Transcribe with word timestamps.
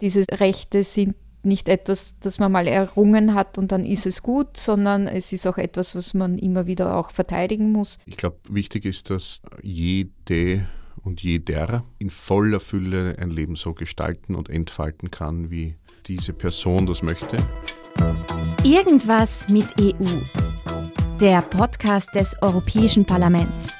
Diese 0.00 0.24
Rechte 0.30 0.82
sind 0.82 1.14
nicht 1.42 1.68
etwas, 1.68 2.16
das 2.20 2.38
man 2.38 2.52
mal 2.52 2.66
errungen 2.66 3.34
hat 3.34 3.58
und 3.58 3.72
dann 3.72 3.84
ist 3.84 4.06
es 4.06 4.22
gut, 4.22 4.56
sondern 4.56 5.06
es 5.06 5.32
ist 5.32 5.46
auch 5.46 5.58
etwas, 5.58 5.94
was 5.94 6.14
man 6.14 6.38
immer 6.38 6.66
wieder 6.66 6.96
auch 6.96 7.10
verteidigen 7.10 7.72
muss. 7.72 7.98
Ich 8.06 8.16
glaube, 8.16 8.36
wichtig 8.48 8.84
ist, 8.84 9.10
dass 9.10 9.40
jede 9.62 10.66
und 11.02 11.22
jeder 11.22 11.84
in 11.98 12.10
voller 12.10 12.60
Fülle 12.60 13.16
ein 13.18 13.30
Leben 13.30 13.56
so 13.56 13.72
gestalten 13.72 14.34
und 14.34 14.50
entfalten 14.50 15.10
kann, 15.10 15.50
wie 15.50 15.76
diese 16.06 16.32
Person 16.32 16.86
das 16.86 17.02
möchte. 17.02 17.36
Irgendwas 18.64 19.48
mit 19.48 19.66
EU. 19.80 20.04
Der 21.20 21.42
Podcast 21.42 22.14
des 22.14 22.36
Europäischen 22.42 23.04
Parlaments. 23.04 23.79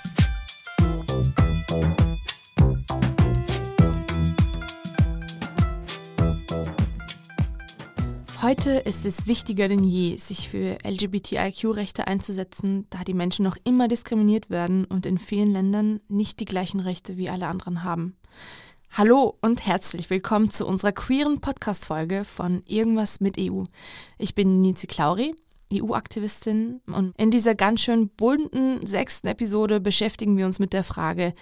Heute 8.51 8.71
ist 8.79 9.07
es 9.07 9.29
wichtiger 9.29 9.69
denn 9.69 9.85
je, 9.85 10.17
sich 10.17 10.49
für 10.49 10.77
LGBTIQ-Rechte 10.85 12.09
einzusetzen, 12.09 12.85
da 12.91 13.05
die 13.05 13.15
Menschen 13.15 13.45
noch 13.45 13.57
immer 13.63 13.87
diskriminiert 13.87 14.51
werden 14.51 14.87
und 14.87 15.07
in 15.07 15.19
vielen 15.19 15.53
Ländern 15.53 16.01
nicht 16.09 16.41
die 16.41 16.47
gleichen 16.47 16.81
Rechte 16.81 17.17
wie 17.17 17.31
alle 17.31 17.47
anderen 17.47 17.85
haben. 17.85 18.17
Hallo 18.91 19.39
und 19.41 19.65
herzlich 19.67 20.11
willkommen 20.11 20.51
zu 20.51 20.67
unserer 20.67 20.91
queeren 20.91 21.41
Podcast-Folge 21.41 22.25
von 22.25 22.61
Irgendwas 22.67 23.21
mit 23.21 23.37
EU. 23.39 23.63
Ich 24.19 24.35
bin 24.35 24.61
Nizi 24.61 24.89
Klauri, 24.89 25.37
EU-Aktivistin 25.73 26.81
und 26.87 27.15
in 27.19 27.31
dieser 27.31 27.55
ganz 27.55 27.83
schön 27.83 28.09
bunten 28.09 28.85
sechsten 28.85 29.29
Episode 29.29 29.79
beschäftigen 29.79 30.37
wir 30.37 30.47
uns 30.47 30.59
mit 30.59 30.73
der 30.73 30.83
Frage, 30.83 31.35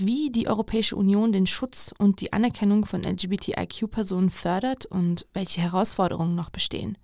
wie 0.00 0.30
die 0.30 0.48
Europäische 0.48 0.96
Union 0.96 1.32
den 1.32 1.46
Schutz 1.46 1.92
und 1.98 2.20
die 2.20 2.32
Anerkennung 2.32 2.84
von 2.84 3.02
LGBTIQ-Personen 3.02 4.30
fördert 4.30 4.86
und 4.86 5.26
welche 5.32 5.60
Herausforderungen 5.60 6.34
noch 6.34 6.50
bestehen. 6.50 6.98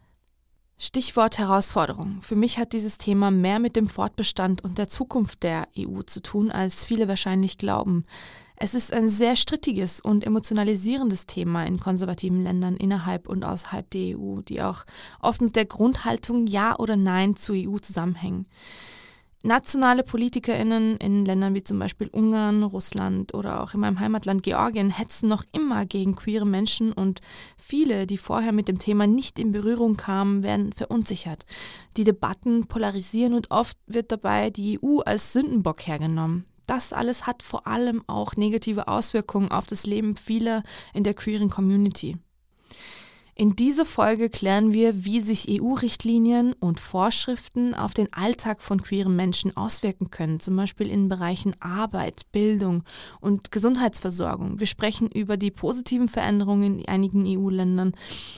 Stichwort 0.77 1.39
Herausforderung. 1.39 2.21
Für 2.21 2.35
mich 2.35 2.59
hat 2.59 2.73
dieses 2.73 2.99
Thema 2.99 3.31
mehr 3.31 3.59
mit 3.59 3.77
dem 3.77 3.89
Fortbestand 3.89 4.65
und 4.65 4.77
der 4.77 4.89
Zukunft 4.89 5.43
der 5.43 5.69
EU 5.79 6.03
zu 6.03 6.21
tun, 6.21 6.51
als 6.51 6.85
viele 6.85 7.07
wahrscheinlich 7.07 7.59
glauben. 7.59 8.05
Es 8.57 8.75
ist 8.75 8.93
ein 8.93 9.09
sehr 9.09 9.37
strittiges 9.37 10.01
und 10.01 10.25
emotionalisierendes 10.25 11.27
Thema 11.27 11.65
in 11.65 11.81
konservativen 11.81 12.43
Ländern 12.43 12.77
innerhalb 12.77 13.29
und 13.29 13.45
außerhalb 13.45 13.89
der 13.91 14.19
EU, 14.19 14.41
die 14.43 14.63
auch 14.63 14.85
oft 15.21 15.41
mit 15.41 15.57
der 15.57 15.65
Grundhaltung 15.65 16.47
Ja 16.47 16.77
oder 16.79 16.97
Nein 16.97 17.37
zur 17.37 17.57
EU 17.57 17.79
zusammenhängen. 17.79 18.47
Nationale 19.47 20.05
PolitikerInnen 20.05 20.97
in 20.97 21.27
Ländern 21.27 21.55
wie 21.55 21.63
zum 21.63 21.79
Beispiel 21.79 22.09
Ungarn, 22.09 22.63
Russland 22.63 23.35
oder 23.35 23.63
auch 23.63 23.75
in 23.75 23.81
meinem 23.81 24.01
Heimatland 24.01 24.43
Georgien 24.43 24.89
hetzen 24.89 25.29
noch 25.29 25.45
immer 25.53 25.85
gegen 25.85 26.17
queere 26.17 26.47
Menschen 26.47 26.95
und 26.95 27.21
viele, 27.61 28.07
die 28.07 28.17
vorher 28.17 28.53
mit 28.53 28.69
dem 28.69 28.79
Thema 28.79 29.07
nicht 29.07 29.39
in 29.39 29.53
Berührung 29.53 29.99
kamen, 29.99 30.43
werden 30.43 30.73
verunsichert. 30.73 31.45
Die 31.99 32.05
Debatten 32.05 32.69
polarisieren 32.69 33.35
und 33.35 33.51
oft 33.51 33.77
wird 33.87 34.13
dabei 34.13 34.49
die 34.49 34.81
EU 34.83 35.01
als 35.01 35.35
Sündenbock 35.35 35.87
hergenommen. 35.87 36.47
Das 36.67 36.95
alles 36.95 37.27
hat 37.27 37.43
vor 37.43 37.67
allem 37.67 38.03
auch 38.07 38.37
negative 38.37 38.89
Auswirkungen 38.89 39.51
auf 39.51 39.67
das 39.67 39.85
Leben 39.85 40.17
vieler 40.17 40.63
in 40.95 41.05
der 41.05 41.13
queeren 41.13 41.51
Community. 41.51 42.17
In 43.37 43.57
dieser 43.57 43.85
Folge 43.85 44.31
klären 44.31 44.73
wir, 44.73 45.05
wie 45.05 45.19
sich 45.19 45.49
EU-Richtlinien 45.51 46.53
und 46.53 46.79
Vorschriften 46.79 47.75
auf 47.75 47.93
den 47.93 48.13
Alltag 48.13 48.63
von 48.63 48.81
queeren 48.81 49.17
Menschen 49.17 49.57
auswirken 49.57 50.11
können, 50.11 50.39
zum 50.39 50.55
Beispiel 50.55 50.89
in 50.89 51.09
Bereichen 51.09 51.57
Arbeit, 51.59 52.31
Bildung 52.31 52.85
und 53.21 53.51
Gesundheitsversorgung. 53.51 54.61
Wir 54.61 54.69
sprechen 54.69 55.09
über 55.11 55.37
die 55.37 55.51
positiven 55.51 56.09
Veränderungen 56.09 56.79
in 56.79 56.89
einigen 56.89 57.25
EU-Ländern, 57.27 57.95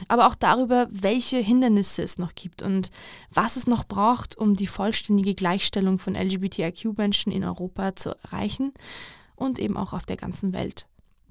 aber 0.09 0.29
auch 0.29 0.35
darüber, 0.35 0.89
welche 0.91 1.37
Hindernisse 1.37 2.03
es 2.03 2.17
noch 2.17 2.35
gibt 2.35 2.63
und 2.63 2.91
was 3.31 3.57
es 3.57 3.67
noch 3.67 3.85
braucht, 3.85 4.39
um 4.39 4.57
die 4.57 4.67
vollständige 4.67 5.35
Gleichstellung 5.35 5.99
von 5.99 6.15
LGBTIQ-Menschen 6.15 7.33
in 7.33 7.45
Europa 7.45 7.97
zu 7.97 8.17
erreichen 8.25 8.73
und 9.35 9.59
eben 9.59 9.77
auch 9.77 9.93
auf 9.93 10.07
der 10.07 10.17
ganzen 10.17 10.55
Welt. 10.55 10.87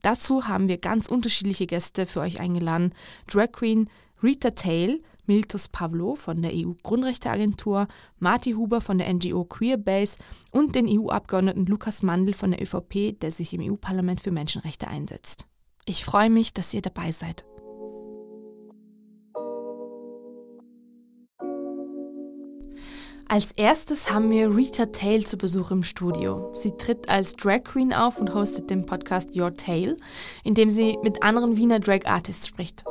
Dazu 0.05 0.47
haben 0.47 0.67
wir 0.67 0.77
ganz 0.77 1.07
unterschiedliche 1.07 1.65
Gäste 1.65 2.05
für 2.05 2.19
euch 2.19 2.39
eingeladen. 2.39 2.93
Drag 3.25 3.51
Queen 3.51 3.89
Rita 4.21 4.51
Tail, 4.51 5.01
Miltus 5.25 5.67
Pavlo 5.67 6.13
von 6.13 6.43
der 6.43 6.51
EU-Grundrechteagentur, 6.53 7.87
Marty 8.19 8.51
Huber 8.51 8.81
von 8.81 8.99
der 8.99 9.11
NGO 9.11 9.45
Queerbase 9.45 10.19
und 10.51 10.75
den 10.75 10.87
EU-Abgeordneten 10.87 11.65
Lukas 11.65 12.03
Mandl 12.03 12.35
von 12.35 12.51
der 12.51 12.61
ÖVP, 12.61 13.19
der 13.19 13.31
sich 13.31 13.51
im 13.55 13.61
EU-Parlament 13.61 14.21
für 14.21 14.29
Menschenrechte 14.29 14.87
einsetzt. 14.87 15.47
Ich 15.85 16.05
freue 16.05 16.29
mich, 16.29 16.53
dass 16.53 16.75
ihr 16.75 16.83
dabei 16.83 17.11
seid. 17.11 17.43
Als 23.27 23.51
erstes 23.53 24.11
haben 24.11 24.29
wir 24.29 24.55
Rita 24.55 24.85
Tail 24.87 25.25
zu 25.25 25.37
Besuch 25.37 25.71
im 25.71 25.81
Studio. 25.81 26.53
Sie 26.53 26.71
tritt 26.77 27.09
als 27.09 27.33
Drag 27.35 27.63
Queen 27.63 27.91
auf 27.91 28.19
und 28.19 28.35
hostet 28.35 28.69
den 28.69 28.85
Podcast 28.85 29.35
Your 29.35 29.55
Tale, 29.55 29.97
in 30.43 30.53
dem 30.53 30.69
sie 30.69 30.99
mit 31.01 31.23
anderen 31.23 31.57
Wiener 31.57 31.79
Drag 31.79 32.05
Artists 32.05 32.47
spricht. 32.47 32.83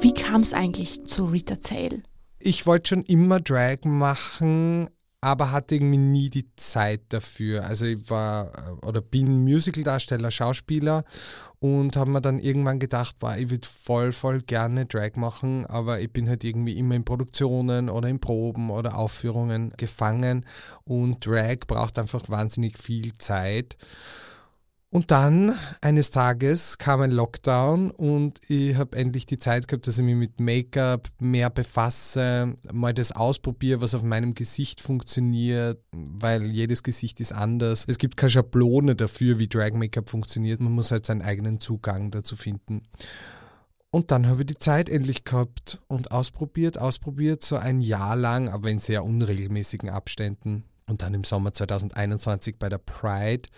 Wie 0.00 0.14
kam 0.14 0.40
es 0.40 0.54
eigentlich 0.54 1.04
zu 1.04 1.26
Rita 1.26 1.56
Tail? 1.56 2.04
Ich 2.38 2.66
wollte 2.66 2.88
schon 2.88 3.04
immer 3.04 3.38
Drag 3.38 3.84
machen, 3.84 4.88
aber 5.24 5.52
hatte 5.52 5.76
irgendwie 5.76 5.98
nie 5.98 6.30
die 6.30 6.54
Zeit 6.56 7.02
dafür. 7.10 7.64
Also 7.64 7.86
ich 7.86 8.10
war 8.10 8.52
äh, 8.58 8.86
oder 8.86 9.00
bin 9.00 9.44
Musicaldarsteller, 9.44 10.32
Schauspieler 10.32 11.04
und 11.60 11.96
habe 11.96 12.10
mir 12.10 12.20
dann 12.20 12.40
irgendwann 12.40 12.80
gedacht, 12.80 13.20
boah, 13.20 13.36
ich 13.36 13.48
würde 13.48 13.66
voll, 13.66 14.10
voll 14.10 14.42
gerne 14.42 14.84
Drag 14.84 15.14
machen, 15.14 15.64
aber 15.66 16.00
ich 16.00 16.12
bin 16.12 16.28
halt 16.28 16.42
irgendwie 16.42 16.76
immer 16.76 16.96
in 16.96 17.04
Produktionen 17.04 17.88
oder 17.88 18.08
in 18.08 18.18
Proben 18.18 18.70
oder 18.70 18.98
Aufführungen 18.98 19.72
gefangen 19.76 20.44
und 20.84 21.24
Drag 21.24 21.60
braucht 21.68 22.00
einfach 22.00 22.28
wahnsinnig 22.28 22.78
viel 22.78 23.12
Zeit. 23.14 23.76
Und 24.92 25.10
dann 25.10 25.56
eines 25.80 26.10
Tages 26.10 26.76
kam 26.76 27.00
ein 27.00 27.12
Lockdown 27.12 27.90
und 27.92 28.40
ich 28.46 28.76
habe 28.76 28.94
endlich 28.94 29.24
die 29.24 29.38
Zeit 29.38 29.66
gehabt, 29.66 29.86
dass 29.86 29.96
ich 29.96 30.04
mich 30.04 30.16
mit 30.16 30.38
Make-up 30.38 31.08
mehr 31.18 31.48
befasse, 31.48 32.58
mal 32.70 32.92
das 32.92 33.10
ausprobiere, 33.10 33.80
was 33.80 33.94
auf 33.94 34.02
meinem 34.02 34.34
Gesicht 34.34 34.82
funktioniert, 34.82 35.82
weil 35.92 36.44
jedes 36.44 36.82
Gesicht 36.82 37.20
ist 37.20 37.32
anders. 37.32 37.86
Es 37.88 37.96
gibt 37.96 38.18
keine 38.18 38.32
Schablone 38.32 38.94
dafür, 38.94 39.38
wie 39.38 39.48
Drag-Make-up 39.48 40.10
funktioniert. 40.10 40.60
Man 40.60 40.72
muss 40.72 40.90
halt 40.90 41.06
seinen 41.06 41.22
eigenen 41.22 41.58
Zugang 41.58 42.10
dazu 42.10 42.36
finden. 42.36 42.82
Und 43.90 44.10
dann 44.10 44.26
habe 44.26 44.42
ich 44.42 44.46
die 44.48 44.58
Zeit 44.58 44.90
endlich 44.90 45.24
gehabt 45.24 45.80
und 45.88 46.12
ausprobiert, 46.12 46.76
ausprobiert, 46.76 47.42
so 47.42 47.56
ein 47.56 47.80
Jahr 47.80 48.14
lang, 48.14 48.50
aber 48.50 48.68
in 48.68 48.78
sehr 48.78 49.04
unregelmäßigen 49.04 49.88
Abständen. 49.88 50.64
Und 50.92 51.00
dann 51.00 51.14
im 51.14 51.24
Sommer 51.24 51.54
2021 51.54 52.58
bei 52.58 52.68
der 52.68 52.76
Pride 52.76 53.48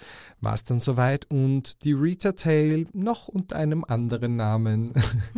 war 0.40 0.54
es 0.54 0.62
dann 0.62 0.78
soweit 0.78 1.28
und 1.32 1.82
die 1.82 1.90
Rita 1.90 2.30
Tail, 2.30 2.86
noch 2.92 3.26
unter 3.26 3.56
einem 3.56 3.84
anderen 3.84 4.36
Namen, 4.36 4.92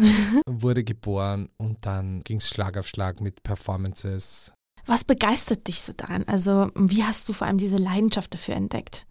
wurde 0.46 0.84
geboren 0.84 1.48
und 1.56 1.86
dann 1.86 2.20
ging 2.22 2.36
es 2.36 2.50
Schlag 2.50 2.76
auf 2.76 2.86
Schlag 2.86 3.22
mit 3.22 3.42
Performances. 3.42 4.52
Was 4.84 5.04
begeistert 5.04 5.66
dich 5.68 5.80
so 5.80 5.94
daran? 5.94 6.24
Also, 6.24 6.70
wie 6.74 7.02
hast 7.02 7.30
du 7.30 7.32
vor 7.32 7.46
allem 7.46 7.56
diese 7.56 7.78
Leidenschaft 7.78 8.34
dafür 8.34 8.56
entdeckt? 8.56 9.06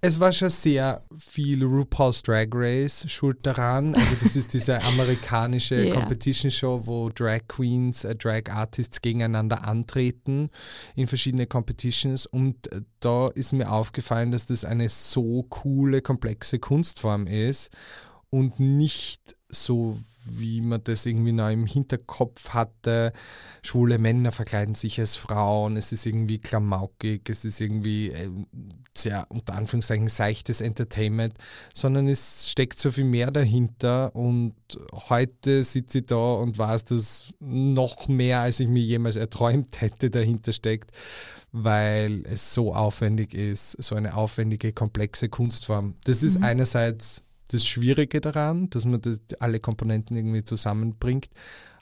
Es 0.00 0.20
war 0.20 0.32
schon 0.32 0.50
sehr 0.50 1.02
viel 1.16 1.64
RuPaul's 1.64 2.22
Drag 2.22 2.46
Race 2.52 3.04
schuld 3.10 3.38
daran. 3.42 3.96
Also 3.96 4.16
das 4.22 4.36
ist 4.36 4.54
diese 4.54 4.80
amerikanische 4.84 5.74
yeah. 5.74 5.94
Competition 5.94 6.52
Show, 6.52 6.82
wo 6.84 7.08
Drag 7.08 7.40
Queens, 7.48 8.04
äh, 8.04 8.14
Drag 8.14 8.42
Artists 8.48 9.02
gegeneinander 9.02 9.66
antreten 9.66 10.50
in 10.94 11.08
verschiedene 11.08 11.46
Competitions. 11.46 12.26
Und 12.26 12.70
äh, 12.72 12.82
da 13.00 13.28
ist 13.28 13.52
mir 13.52 13.72
aufgefallen, 13.72 14.30
dass 14.30 14.46
das 14.46 14.64
eine 14.64 14.88
so 14.88 15.42
coole, 15.48 16.00
komplexe 16.00 16.60
Kunstform 16.60 17.26
ist 17.26 17.70
und 18.30 18.60
nicht 18.60 19.37
so 19.50 19.98
wie 20.30 20.60
man 20.60 20.82
das 20.84 21.06
irgendwie 21.06 21.32
noch 21.32 21.48
im 21.48 21.66
Hinterkopf 21.66 22.50
hatte. 22.50 23.12
Schwule 23.62 23.98
Männer 23.98 24.32
verkleiden 24.32 24.74
sich 24.74 24.98
als 25.00 25.16
Frauen, 25.16 25.76
es 25.76 25.92
ist 25.92 26.06
irgendwie 26.06 26.38
klamaukig, 26.38 27.28
es 27.28 27.44
ist 27.44 27.60
irgendwie 27.60 28.10
äh, 28.10 28.28
sehr 28.96 29.26
unter 29.30 29.54
Anführungszeichen 29.54 30.08
seichtes 30.08 30.60
Entertainment, 30.60 31.34
sondern 31.72 32.08
es 32.08 32.50
steckt 32.50 32.78
so 32.78 32.90
viel 32.90 33.04
mehr 33.04 33.30
dahinter 33.30 34.14
und 34.14 34.54
heute 35.08 35.62
sitze 35.62 35.98
ich 35.98 36.06
da 36.06 36.34
und 36.34 36.58
weiß, 36.58 36.84
dass 36.86 37.32
noch 37.40 38.08
mehr, 38.08 38.40
als 38.40 38.60
ich 38.60 38.68
mir 38.68 38.82
jemals 38.82 39.16
erträumt 39.16 39.80
hätte, 39.80 40.10
dahinter 40.10 40.52
steckt, 40.52 40.90
weil 41.52 42.24
es 42.26 42.52
so 42.52 42.74
aufwendig 42.74 43.34
ist, 43.34 43.82
so 43.82 43.94
eine 43.94 44.14
aufwendige, 44.14 44.72
komplexe 44.72 45.28
Kunstform. 45.28 45.94
Das 46.04 46.22
ist 46.22 46.38
mhm. 46.38 46.44
einerseits 46.44 47.22
das 47.48 47.66
Schwierige 47.66 48.20
daran, 48.20 48.70
dass 48.70 48.84
man 48.84 49.00
das, 49.00 49.20
alle 49.40 49.60
Komponenten 49.60 50.16
irgendwie 50.16 50.44
zusammenbringt. 50.44 51.28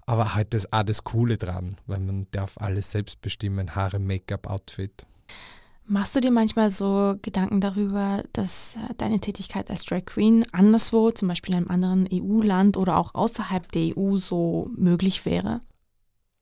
Aber 0.07 0.35
halt 0.35 0.55
das 0.55 0.73
auch 0.73 0.85
das 0.85 1.03
Coole 1.03 1.37
dran, 1.37 1.79
weil 1.87 1.99
man 1.99 2.29
darf 2.31 2.59
alles 2.59 2.93
selbst 2.93 3.21
bestimmen, 3.21 3.75
Haare, 3.75 3.99
Make-up, 3.99 4.49
Outfit. 4.49 5.05
Machst 5.89 6.17
du 6.17 6.21
dir 6.21 6.33
manchmal 6.33 6.71
so 6.71 7.15
Gedanken 7.23 7.61
darüber, 7.61 8.25
dass 8.33 8.77
äh, 8.77 8.95
deine 8.97 9.21
Tätigkeit 9.21 9.71
als 9.71 9.85
Drag 9.85 10.05
Queen 10.05 10.45
anderswo, 10.53 11.13
zum 11.13 11.29
Beispiel 11.29 11.55
in 11.55 11.59
einem 11.59 11.71
anderen 11.71 12.09
EU-Land 12.13 12.77
oder 12.77 12.97
auch 12.97 13.15
außerhalb 13.15 13.71
der 13.71 13.97
EU, 13.97 14.17
so 14.17 14.69
möglich 14.77 15.25
wäre? 15.25 15.61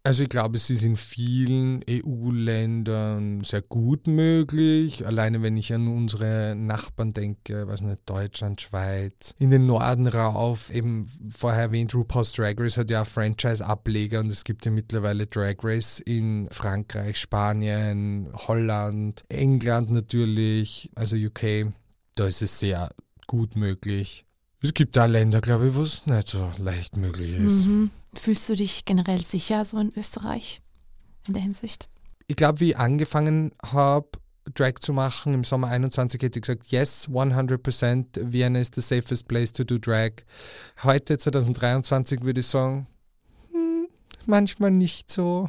Also 0.06 0.24
ich 0.24 0.28
glaube, 0.28 0.58
es 0.58 0.68
ist 0.68 0.84
in 0.84 0.98
vielen 0.98 1.82
EU-Ländern 1.88 3.42
sehr 3.42 3.62
gut 3.62 4.06
möglich. 4.06 5.06
Alleine 5.06 5.40
wenn 5.40 5.56
ich 5.56 5.72
an 5.72 5.88
unsere 5.88 6.54
Nachbarn 6.54 7.14
denke, 7.14 7.66
was 7.68 7.80
nicht, 7.80 8.02
Deutschland, 8.04 8.60
Schweiz, 8.60 9.34
in 9.38 9.48
den 9.48 9.64
Norden 9.64 10.06
rauf, 10.06 10.70
eben 10.70 11.06
vorher 11.30 11.62
erwähnt, 11.62 11.94
RuPaul's 11.94 12.32
Drag 12.32 12.56
Race 12.58 12.76
hat 12.76 12.90
ja 12.90 13.06
Franchise-Ableger 13.06 14.20
und 14.20 14.28
es 14.28 14.44
gibt 14.44 14.66
ja 14.66 14.70
mittlerweile 14.70 15.26
Drag 15.26 15.56
Race 15.62 16.00
in 16.00 16.48
Frankreich, 16.50 17.18
Spanien, 17.18 18.28
Holland, 18.34 19.24
England 19.30 19.90
natürlich, 19.90 20.90
also 20.96 21.16
UK. 21.16 21.72
Da 22.14 22.26
ist 22.26 22.42
es 22.42 22.58
sehr 22.58 22.90
gut 23.26 23.56
möglich. 23.56 24.26
Es 24.60 24.74
gibt 24.74 24.96
da 24.96 25.06
Länder, 25.06 25.40
glaube 25.40 25.68
ich, 25.68 25.74
wo 25.74 25.82
es 25.82 26.04
nicht 26.04 26.28
so 26.28 26.50
leicht 26.58 26.98
möglich 26.98 27.34
ist. 27.36 27.66
Mhm. 27.66 27.90
Fühlst 28.18 28.48
du 28.48 28.54
dich 28.54 28.84
generell 28.84 29.20
sicher 29.20 29.64
so 29.64 29.78
in 29.78 29.92
Österreich 29.96 30.60
in 31.26 31.34
der 31.34 31.42
Hinsicht? 31.42 31.88
Ich 32.26 32.36
glaube, 32.36 32.60
wie 32.60 32.70
ich 32.70 32.78
angefangen 32.78 33.52
habe, 33.62 34.08
Drag 34.54 34.74
zu 34.80 34.92
machen, 34.92 35.32
im 35.32 35.44
Sommer 35.44 35.68
21 35.68 36.20
hätte 36.22 36.38
ich 36.38 36.42
gesagt, 36.42 36.66
yes, 36.66 37.08
100%, 37.08 38.32
Vienna 38.32 38.60
is 38.60 38.70
the 38.74 38.82
safest 38.82 39.26
place 39.26 39.52
to 39.52 39.64
do 39.64 39.78
Drag. 39.78 40.12
Heute, 40.82 41.18
2023, 41.18 42.22
würde 42.22 42.40
ich 42.40 42.46
sagen, 42.46 42.86
hm, 43.52 43.88
manchmal 44.26 44.70
nicht 44.70 45.10
so. 45.10 45.48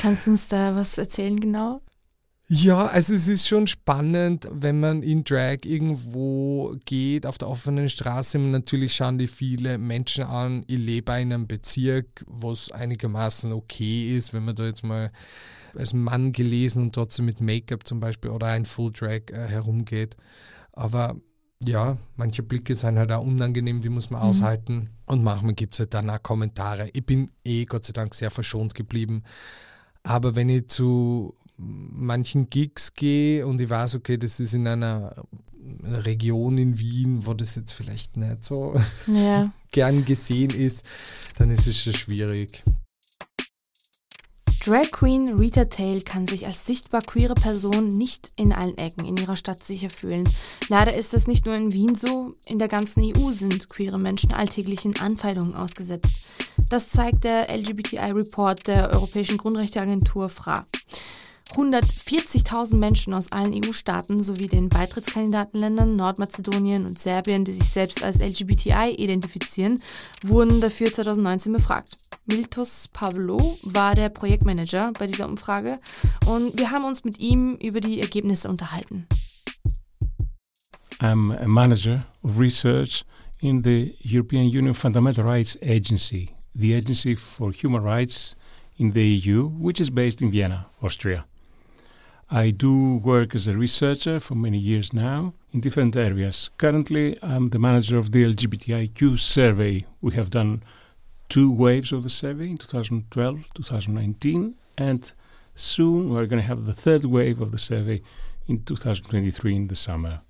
Kannst 0.00 0.26
du 0.26 0.32
uns 0.32 0.48
da 0.48 0.76
was 0.76 0.98
erzählen 0.98 1.40
genau? 1.40 1.80
Ja, 2.50 2.86
also 2.86 3.12
es 3.12 3.28
ist 3.28 3.46
schon 3.46 3.66
spannend, 3.66 4.48
wenn 4.50 4.80
man 4.80 5.02
in 5.02 5.22
Drag 5.22 5.58
irgendwo 5.64 6.74
geht, 6.86 7.26
auf 7.26 7.36
der 7.36 7.48
offenen 7.48 7.90
Straße. 7.90 8.38
Natürlich 8.38 8.94
schauen 8.94 9.18
die 9.18 9.28
viele 9.28 9.76
Menschen 9.76 10.24
an. 10.24 10.64
Ich 10.66 10.78
lebe 10.78 11.12
in 11.12 11.32
einem 11.32 11.46
Bezirk, 11.46 12.24
wo 12.26 12.52
es 12.52 12.72
einigermaßen 12.72 13.52
okay 13.52 14.16
ist, 14.16 14.32
wenn 14.32 14.46
man 14.46 14.56
da 14.56 14.64
jetzt 14.64 14.82
mal 14.82 15.12
als 15.76 15.92
Mann 15.92 16.32
gelesen 16.32 16.84
und 16.84 16.94
trotzdem 16.94 17.26
mit 17.26 17.42
Make-up 17.42 17.86
zum 17.86 18.00
Beispiel 18.00 18.30
oder 18.30 18.46
ein 18.46 18.64
Full 18.64 18.92
Drag 18.92 19.30
äh, 19.30 19.46
herumgeht. 19.46 20.16
Aber 20.72 21.16
ja, 21.62 21.98
manche 22.16 22.42
Blicke 22.42 22.76
sind 22.76 22.98
halt 22.98 23.12
auch 23.12 23.24
unangenehm, 23.24 23.82
die 23.82 23.90
muss 23.90 24.08
man 24.08 24.22
mhm. 24.22 24.28
aushalten. 24.28 24.90
Und 25.04 25.22
manchmal 25.22 25.52
gibt 25.52 25.74
es 25.74 25.80
halt 25.80 25.92
dann 25.92 26.08
auch 26.08 26.22
Kommentare. 26.22 26.88
Ich 26.94 27.04
bin 27.04 27.30
eh 27.44 27.66
Gott 27.66 27.84
sei 27.84 27.92
Dank 27.92 28.14
sehr 28.14 28.30
verschont 28.30 28.74
geblieben. 28.74 29.22
Aber 30.02 30.34
wenn 30.34 30.48
ich 30.48 30.68
zu 30.68 31.34
manchen 31.58 32.48
Gigs 32.48 32.94
gehe 32.94 33.46
und 33.46 33.60
ich 33.60 33.68
weiß, 33.68 33.96
okay, 33.96 34.16
das 34.16 34.40
ist 34.40 34.54
in 34.54 34.66
einer 34.66 35.14
Region 35.82 36.56
in 36.56 36.78
Wien, 36.78 37.26
wo 37.26 37.34
das 37.34 37.56
jetzt 37.56 37.72
vielleicht 37.72 38.16
nicht 38.16 38.44
so 38.44 38.74
ja. 39.06 39.52
gern 39.70 40.04
gesehen 40.04 40.50
ist, 40.50 40.88
dann 41.36 41.50
ist 41.50 41.66
es 41.66 41.78
schon 41.78 41.92
schwierig. 41.92 42.62
Drag 44.64 44.90
Queen 44.90 45.38
Rita 45.38 45.64
Tail 45.66 46.02
kann 46.02 46.26
sich 46.26 46.44
als 46.44 46.66
sichtbar 46.66 47.00
queere 47.00 47.34
Person 47.34 47.88
nicht 47.88 48.32
in 48.36 48.52
allen 48.52 48.76
Ecken 48.76 49.06
in 49.06 49.16
ihrer 49.16 49.36
Stadt 49.36 49.62
sicher 49.62 49.88
fühlen. 49.88 50.28
Leider 50.68 50.94
ist 50.94 51.14
das 51.14 51.26
nicht 51.26 51.46
nur 51.46 51.54
in 51.54 51.72
Wien 51.72 51.94
so, 51.94 52.34
in 52.46 52.58
der 52.58 52.68
ganzen 52.68 53.02
EU 53.02 53.30
sind 53.30 53.68
queere 53.68 53.98
Menschen 53.98 54.32
alltäglichen 54.32 54.98
Anfeindungen 54.98 55.54
ausgesetzt. 55.54 56.28
Das 56.70 56.90
zeigt 56.90 57.24
der 57.24 57.48
LGBTI-Report 57.48 58.66
der 58.66 58.90
Europäischen 58.92 59.38
Grundrechteagentur 59.38 60.28
FRA. 60.28 60.66
140.000 61.54 62.76
Menschen 62.76 63.14
aus 63.14 63.32
allen 63.32 63.54
EU-Staaten 63.54 64.22
sowie 64.22 64.48
den 64.48 64.68
Beitrittskandidatenländern 64.68 65.96
Nordmazedonien 65.96 66.84
und 66.84 66.98
Serbien, 66.98 67.44
die 67.44 67.52
sich 67.52 67.68
selbst 67.68 68.02
als 68.02 68.20
LGBTI 68.20 68.94
identifizieren, 68.96 69.80
wurden 70.22 70.60
dafür 70.60 70.92
2019 70.92 71.52
befragt. 71.52 71.96
Miltos 72.26 72.88
Pavlo 72.92 73.38
war 73.62 73.94
der 73.94 74.10
Projektmanager 74.10 74.92
bei 74.98 75.06
dieser 75.06 75.26
Umfrage 75.26 75.80
und 76.26 76.58
wir 76.58 76.70
haben 76.70 76.84
uns 76.84 77.04
mit 77.04 77.18
ihm 77.18 77.54
über 77.56 77.80
die 77.80 78.00
Ergebnisse 78.00 78.48
unterhalten. 78.48 79.06
I'm 81.00 81.32
a 81.40 81.46
manager 81.46 82.04
of 82.22 82.38
research 82.38 83.04
in 83.40 83.62
the 83.62 83.96
European 84.04 84.46
Union 84.46 84.74
Fundamental 84.74 85.24
Rights 85.24 85.56
Agency, 85.62 86.30
the 86.54 86.74
Agency 86.74 87.16
for 87.16 87.52
Human 87.52 87.82
Rights 87.82 88.36
in 88.78 88.92
the 88.92 89.22
EU, 89.24 89.48
which 89.58 89.80
is 89.80 89.90
based 89.90 90.20
in 90.22 90.32
Vienna, 90.32 90.66
Austria. 90.82 91.24
I 92.30 92.50
do 92.50 92.96
work 92.98 93.34
as 93.34 93.48
a 93.48 93.56
researcher 93.56 94.20
for 94.20 94.34
many 94.34 94.58
years 94.58 94.92
now 94.92 95.32
in 95.50 95.60
different 95.60 95.96
areas. 95.96 96.50
Currently, 96.58 97.16
I'm 97.22 97.48
the 97.48 97.58
manager 97.58 97.96
of 97.96 98.12
the 98.12 98.22
LGBTIQ 98.34 99.18
survey. 99.18 99.86
We 100.02 100.12
have 100.12 100.28
done 100.28 100.62
two 101.30 101.50
waves 101.50 101.90
of 101.90 102.02
the 102.02 102.10
survey 102.10 102.50
in 102.50 102.58
2012, 102.58 103.44
2019, 103.54 104.56
and 104.76 105.10
soon 105.54 106.10
we're 106.10 106.26
going 106.26 106.42
to 106.42 106.46
have 106.46 106.66
the 106.66 106.74
third 106.74 107.06
wave 107.06 107.40
of 107.40 107.50
the 107.50 107.58
survey 107.58 108.02
in 108.46 108.62
2023 108.62 109.56
in 109.56 109.68
the 109.68 109.76
summer. 109.76 110.20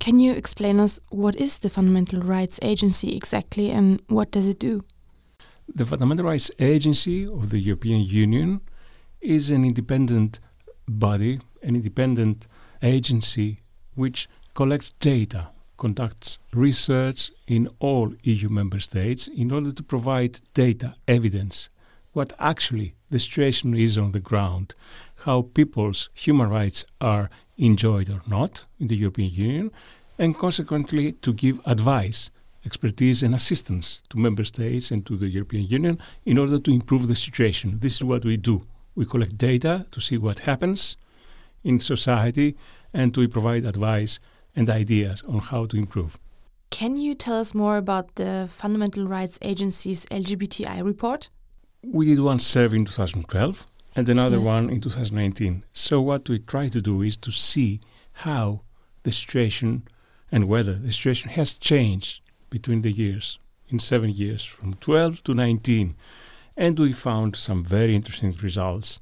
Can 0.00 0.18
you 0.18 0.32
explain 0.32 0.80
us 0.80 0.98
what 1.10 1.36
is 1.36 1.60
the 1.60 1.70
Fundamental 1.70 2.20
Rights 2.20 2.58
Agency 2.62 3.16
exactly 3.16 3.70
and 3.70 4.02
what 4.08 4.32
does 4.32 4.48
it 4.48 4.58
do? 4.58 4.82
The 5.72 5.86
Fundamental 5.86 6.26
Rights 6.26 6.50
Agency 6.58 7.26
of 7.26 7.50
the 7.50 7.60
European 7.60 8.00
Union 8.00 8.60
is 9.20 9.50
an 9.50 9.64
independent 9.64 10.40
body, 10.88 11.40
an 11.62 11.76
independent 11.76 12.46
agency 12.82 13.58
which 13.94 14.28
collects 14.54 14.92
data, 15.00 15.48
conducts 15.76 16.38
research 16.52 17.30
in 17.46 17.68
all 17.78 18.12
EU 18.24 18.48
member 18.48 18.80
states 18.80 19.28
in 19.28 19.50
order 19.52 19.72
to 19.72 19.82
provide 19.82 20.40
data, 20.54 20.94
evidence, 21.06 21.68
what 22.12 22.32
actually 22.38 22.94
the 23.10 23.20
situation 23.20 23.74
is 23.74 23.96
on 23.96 24.12
the 24.12 24.20
ground, 24.20 24.74
how 25.24 25.42
people's 25.42 26.08
human 26.14 26.48
rights 26.48 26.84
are 27.00 27.30
enjoyed 27.56 28.08
or 28.10 28.22
not 28.26 28.64
in 28.80 28.88
the 28.88 28.96
European 28.96 29.30
Union, 29.32 29.70
and 30.18 30.36
consequently 30.36 31.12
to 31.12 31.32
give 31.32 31.60
advice, 31.64 32.30
expertise, 32.64 33.22
and 33.22 33.34
assistance 33.34 34.02
to 34.08 34.18
member 34.18 34.44
states 34.44 34.90
and 34.90 35.06
to 35.06 35.16
the 35.16 35.28
European 35.28 35.66
Union 35.68 35.98
in 36.24 36.38
order 36.38 36.58
to 36.58 36.70
improve 36.72 37.06
the 37.06 37.16
situation. 37.16 37.78
This 37.78 37.96
is 37.96 38.04
what 38.04 38.24
we 38.24 38.36
do 38.36 38.66
we 38.98 39.06
collect 39.06 39.38
data 39.38 39.86
to 39.92 40.00
see 40.00 40.18
what 40.18 40.40
happens 40.40 40.96
in 41.62 41.78
society 41.78 42.56
and 42.92 43.16
we 43.16 43.28
provide 43.28 43.64
advice 43.64 44.18
and 44.56 44.68
ideas 44.68 45.22
on 45.28 45.38
how 45.38 45.66
to 45.66 45.76
improve. 45.76 46.18
Can 46.70 46.96
you 46.96 47.14
tell 47.14 47.38
us 47.38 47.54
more 47.54 47.76
about 47.76 48.16
the 48.16 48.48
Fundamental 48.50 49.06
Rights 49.06 49.38
Agency's 49.40 50.04
LGBTI 50.06 50.84
report? 50.84 51.30
We 51.84 52.06
did 52.06 52.20
one 52.20 52.40
survey 52.40 52.78
in 52.78 52.86
2012 52.86 53.66
and 53.94 54.08
another 54.08 54.38
yeah. 54.38 54.42
one 54.54 54.68
in 54.68 54.80
2019. 54.80 55.62
So, 55.72 56.00
what 56.00 56.28
we 56.28 56.40
try 56.40 56.66
to 56.66 56.80
do 56.82 57.02
is 57.02 57.16
to 57.18 57.30
see 57.30 57.80
how 58.24 58.62
the 59.04 59.12
situation 59.12 59.84
and 60.32 60.48
whether 60.48 60.74
the 60.74 60.92
situation 60.92 61.30
has 61.30 61.54
changed 61.54 62.20
between 62.50 62.82
the 62.82 62.90
years, 62.90 63.38
in 63.68 63.78
seven 63.78 64.10
years, 64.10 64.42
from 64.44 64.74
12 64.74 65.22
to 65.22 65.34
19 65.34 65.94
and 66.58 66.76
we 66.76 66.92
found 66.92 67.36
some 67.36 67.62
very 67.62 67.94
interesting 67.94 68.36
results. 68.42 68.98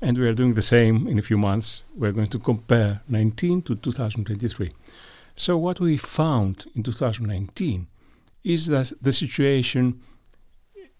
And 0.00 0.16
we 0.16 0.26
are 0.26 0.34
doing 0.34 0.54
the 0.54 0.62
same 0.62 1.06
in 1.06 1.18
a 1.18 1.22
few 1.22 1.38
months. 1.38 1.82
We're 1.94 2.12
going 2.12 2.28
to 2.28 2.38
compare 2.38 3.02
19 3.08 3.62
to 3.62 3.76
2023. 3.76 4.72
So, 5.36 5.58
what 5.58 5.78
we 5.78 5.98
found 5.98 6.64
in 6.74 6.82
2019 6.82 7.86
is 8.44 8.66
that 8.68 8.92
the 9.00 9.12
situation 9.12 10.00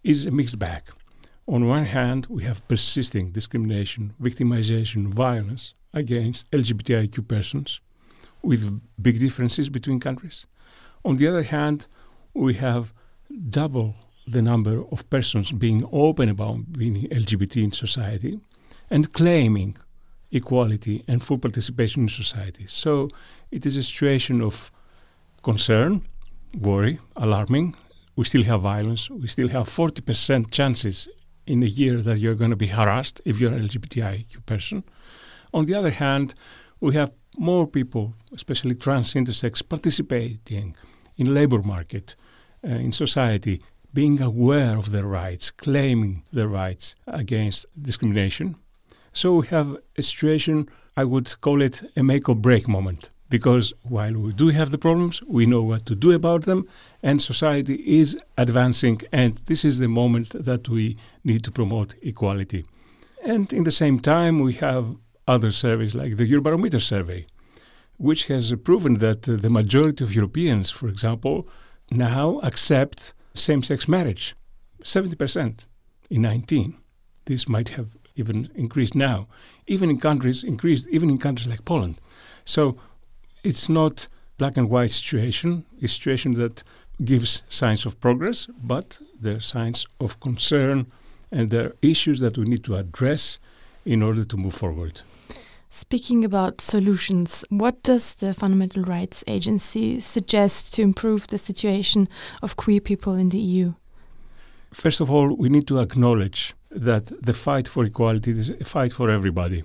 is 0.05 0.27
a 0.27 0.31
mixed 0.31 0.59
bag. 0.59 0.83
On 1.49 1.67
one 1.67 1.87
hand, 1.87 2.27
we 2.29 2.45
have 2.45 2.67
persisting 2.69 3.31
discrimination, 3.31 4.15
victimization, 4.21 5.07
violence 5.09 5.75
against 5.95 6.51
LGBTIQ 6.51 7.27
persons 7.27 7.81
with 8.43 8.81
big 9.01 9.19
differences 9.19 9.69
between 9.69 10.01
countries. 10.01 10.45
On 11.05 11.17
the 11.17 11.27
other 11.27 11.45
hand, 11.45 11.87
we 12.35 12.55
have 12.55 12.93
double 13.49 13.95
the 14.27 14.43
number 14.43 14.83
of 14.91 15.09
persons 15.09 15.53
being 15.53 15.89
open 15.93 16.29
about 16.29 16.73
being 16.73 17.09
LGBT 17.09 17.65
in 17.65 17.73
society 17.73 18.41
and 18.91 19.13
claiming 19.13 19.77
equality 20.33 21.05
and 21.07 21.23
full 21.23 21.39
participation 21.39 22.03
in 22.03 22.09
society. 22.09 22.67
So 22.69 23.09
it 23.51 23.65
is 23.65 23.77
a 23.77 23.83
situation 23.83 24.41
of 24.43 24.71
concern, 25.43 26.03
worry, 26.59 26.99
alarming. 27.17 27.77
We 28.17 28.25
still 28.25 28.45
have 28.45 28.63
violence. 28.63 29.11
We 29.11 29.29
still 29.29 29.49
have 29.49 29.69
40% 29.69 30.51
chances 30.51 31.09
in 31.47 31.63
a 31.63 31.67
year 31.67 32.01
that 32.03 32.19
you're 32.19 32.35
going 32.35 32.51
to 32.51 32.57
be 32.57 32.69
harassed 32.69 33.21
if 33.25 33.41
you're 33.41 33.53
an 33.53 33.69
LGBTIQ 33.69 34.45
person. 34.47 34.83
On 35.55 35.67
the 35.67 35.75
other 35.75 35.91
hand, 35.91 36.35
we 36.81 36.95
have 36.95 37.13
more 37.39 37.67
people, 37.67 38.15
especially 38.33 38.75
trans 38.75 39.15
intersex, 39.15 39.67
participating 39.67 40.77
in 41.17 41.33
labor 41.33 41.63
market, 41.63 42.17
uh, 42.65 42.69
in 42.69 42.93
society, 42.93 43.63
being 43.97 44.21
aware 44.21 44.77
of 44.77 44.91
their 44.93 45.07
rights, 45.07 45.51
claiming 45.51 46.23
their 46.31 46.49
rights 46.49 46.95
against 47.07 47.65
discrimination. 47.91 48.55
So 49.15 49.27
we 49.37 49.47
have 49.47 49.69
a 49.97 50.03
situation 50.03 50.69
I 50.99 51.05
would 51.05 51.29
call 51.41 51.63
it 51.63 51.77
a 51.97 52.03
make 52.03 52.29
or 52.29 52.37
break 52.37 52.69
moment 52.69 53.09
because 53.31 53.73
while 53.83 54.13
we 54.13 54.33
do 54.35 54.49
have 54.49 54.71
the 54.71 54.85
problems, 54.87 55.23
we 55.23 55.47
know 55.47 55.63
what 55.63 55.87
to 55.87 55.95
do 55.95 56.13
about 56.13 56.43
them, 56.45 56.69
and 57.03 57.21
society 57.21 57.77
is 58.01 58.19
advancing, 58.37 59.01
and 59.13 59.33
this 59.47 59.65
is 59.65 59.79
the 59.79 59.89
moment 59.89 60.29
that 60.49 60.69
we 60.69 60.97
need 61.25 61.43
to 61.45 61.51
promote 61.51 61.95
equality. 62.03 62.65
And 63.25 63.51
in 63.51 63.65
the 63.65 63.79
same 63.83 63.99
time, 63.99 64.41
we 64.41 64.53
have 64.67 64.85
other 65.27 65.51
surveys 65.51 65.95
like 65.95 66.19
the 66.19 66.31
Eurobarometer 66.31 66.83
survey, 66.83 67.27
which 67.97 68.27
has 68.27 68.55
proven 68.63 68.99
that 68.99 69.23
the 69.23 69.51
majority 69.51 70.05
of 70.05 70.15
Europeans, 70.15 70.71
for 70.71 70.87
example, 70.87 71.49
now 71.91 72.41
accept 72.43 73.15
same 73.39 73.63
sex 73.63 73.89
marriage 73.89 74.35
70% 74.83 75.65
in 76.11 76.23
19. 76.23 76.77
This 77.25 77.49
might 77.49 77.71
have 77.71 77.97
even 78.15 78.51
increased 78.55 78.95
now, 78.95 79.27
even 79.67 79.91
in 79.91 79.99
countries 79.99 80.45
increased, 80.45 80.89
even 80.89 81.11
in 81.11 81.19
countries 81.19 81.49
like 81.49 81.65
Poland. 81.65 82.01
So 82.45 82.77
it's 83.43 83.69
not 83.69 84.09
black 84.39 84.57
and 84.57 84.71
white 84.71 84.91
situation, 84.91 85.65
a 85.83 85.89
situation 85.89 86.35
that 86.35 86.63
gives 87.05 87.43
signs 87.49 87.85
of 87.87 88.01
progress, 88.01 88.47
but 88.63 89.01
there 89.21 89.37
are 89.37 89.41
signs 89.41 89.87
of 90.01 90.21
concern 90.21 90.87
and 91.31 91.51
there 91.51 91.67
are 91.67 91.77
issues 91.83 92.21
that 92.21 92.39
we 92.39 92.45
need 92.45 92.65
to 92.65 92.77
address 92.77 93.39
in 93.85 94.03
order 94.03 94.25
to 94.25 94.37
move 94.37 94.55
forward. 94.55 95.03
Speaking 95.77 96.25
about 96.25 96.63
solutions, 96.63 97.45
what 97.51 97.83
does 97.83 98.15
the 98.15 98.33
Fundamental 98.33 98.83
Rights 98.83 99.23
Agency 99.27 100.01
suggest 100.01 100.73
to 100.73 100.81
improve 100.81 101.27
the 101.27 101.37
situation 101.37 102.09
of 102.41 102.57
queer 102.57 102.81
people 102.81 103.15
in 103.15 103.29
the 103.29 103.39
EU? 103.39 103.75
First 104.73 105.03
of 105.03 105.11
all, 105.11 105.37
we 105.37 105.51
need 105.51 105.69
to 105.69 105.79
acknowledge 105.79 106.55
that 106.71 107.13
the 107.23 107.35
fight 107.35 107.69
for 107.69 107.85
equality 107.85 108.31
is 108.31 108.49
a 108.49 108.65
fight 108.65 108.95
for 108.95 109.11
everybody. 109.11 109.65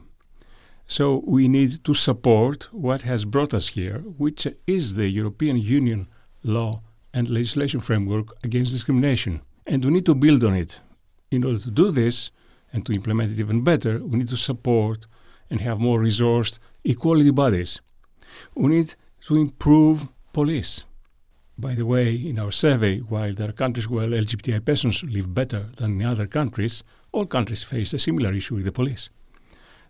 So 0.86 1.24
we 1.26 1.48
need 1.48 1.82
to 1.86 1.94
support 1.94 2.68
what 2.74 3.04
has 3.04 3.24
brought 3.24 3.54
us 3.54 3.70
here, 3.70 4.00
which 4.00 4.46
is 4.68 4.96
the 4.96 5.08
European 5.08 5.56
Union 5.56 6.10
law 6.44 6.82
and 7.14 7.30
legislation 7.30 7.80
framework 7.80 8.36
against 8.44 8.74
discrimination. 8.74 9.40
And 9.66 9.86
we 9.86 9.92
need 9.92 10.06
to 10.08 10.16
build 10.16 10.44
on 10.44 10.56
it. 10.56 10.82
In 11.32 11.46
order 11.46 11.60
to 11.60 11.72
do 11.72 11.90
this 11.90 12.32
and 12.74 12.86
to 12.86 12.92
implement 12.92 13.32
it 13.32 13.40
even 13.40 13.64
better, 13.64 14.04
we 14.04 14.20
need 14.20 14.28
to 14.28 14.36
support 14.36 15.08
and 15.52 15.62
have 15.62 15.80
more 15.80 16.00
resourced 16.00 16.58
equality 16.84 17.30
bodies. 17.30 17.80
We 18.56 18.70
need 18.70 18.96
to 19.28 19.36
improve 19.36 20.08
police. 20.34 20.84
By 21.58 21.76
the 21.76 21.86
way, 21.86 22.16
in 22.16 22.40
our 22.40 22.52
survey, 22.52 23.00
while 23.00 23.34
there 23.34 23.50
are 23.50 23.54
countries 23.54 23.88
where 23.88 24.08
LGBTI 24.08 24.66
persons 24.66 25.04
live 25.04 25.36
better 25.36 25.68
than 25.78 26.02
in 26.02 26.08
other 26.08 26.26
countries, 26.26 26.84
all 27.12 27.26
countries 27.26 27.62
face 27.62 27.94
a 27.94 28.00
similar 28.00 28.34
issue 28.34 28.56
with 28.56 28.66
the 28.66 28.72
police. 28.72 29.10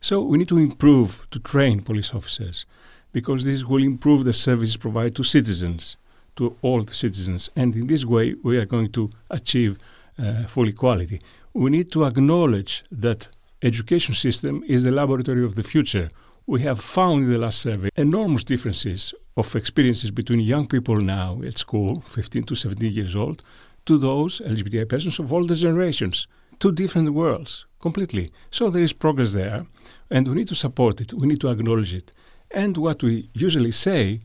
So 0.02 0.22
we 0.22 0.40
need 0.40 0.50
to 0.50 0.58
improve, 0.58 1.28
to 1.30 1.40
train 1.40 1.82
police 1.82 2.14
officers, 2.14 2.66
because 3.14 3.46
this 3.46 3.64
will 3.64 3.84
improve 3.84 4.26
the 4.26 4.34
services 4.34 4.76
provided 4.76 5.16
to 5.16 5.24
citizens, 5.24 5.96
to 6.36 6.58
all 6.62 6.84
the 6.84 6.94
citizens. 6.94 7.50
And 7.56 7.76
in 7.76 7.88
this 7.88 8.04
way, 8.04 8.36
we 8.44 8.58
are 8.58 8.66
going 8.66 8.92
to 8.94 9.12
achieve 9.30 9.78
uh, 10.18 10.44
full 10.48 10.68
equality. 10.68 11.22
We 11.54 11.70
need 11.70 11.92
to 11.92 12.06
acknowledge 12.06 12.84
that 12.92 13.30
education 13.62 14.14
system 14.14 14.64
is 14.68 14.84
the 14.84 14.92
laboratory 14.92 15.44
of 15.46 15.56
the 15.56 15.64
future. 15.64 16.10
We 16.48 16.62
have 16.64 16.80
found 16.80 17.24
in 17.24 17.32
the 17.32 17.38
last 17.38 17.62
survey 17.62 17.90
enormous 17.96 18.44
differences 18.44 19.14
of 19.38 19.56
experiences 19.56 20.12
between 20.12 20.40
young 20.40 20.68
people 20.68 20.98
now 20.98 21.42
at 21.46 21.58
school, 21.58 22.02
15 22.02 22.44
to 22.44 22.56
17 22.56 22.92
years 22.92 23.16
old, 23.16 23.44
to 23.86 23.98
those 23.98 24.42
LGBTI 24.42 24.90
persons 24.90 25.20
of 25.20 25.32
all 25.32 25.46
the 25.46 25.56
generations. 25.56 26.28
Two 26.60 26.72
different 26.72 27.14
worlds, 27.14 27.66
completely. 27.80 28.30
So 28.50 28.70
there 28.70 28.84
is 28.84 28.94
progress 28.94 29.34
there, 29.34 29.66
and 30.10 30.28
we 30.28 30.36
need 30.36 30.48
to 30.50 30.56
support 30.56 31.02
it. 31.02 31.14
We 31.14 31.28
need 31.28 31.42
to 31.42 31.50
acknowledge 31.50 31.94
it. 31.94 32.12
And 32.52 32.78
what 32.78 33.02
we 33.02 33.30
usually 33.34 33.72
say 33.72 34.20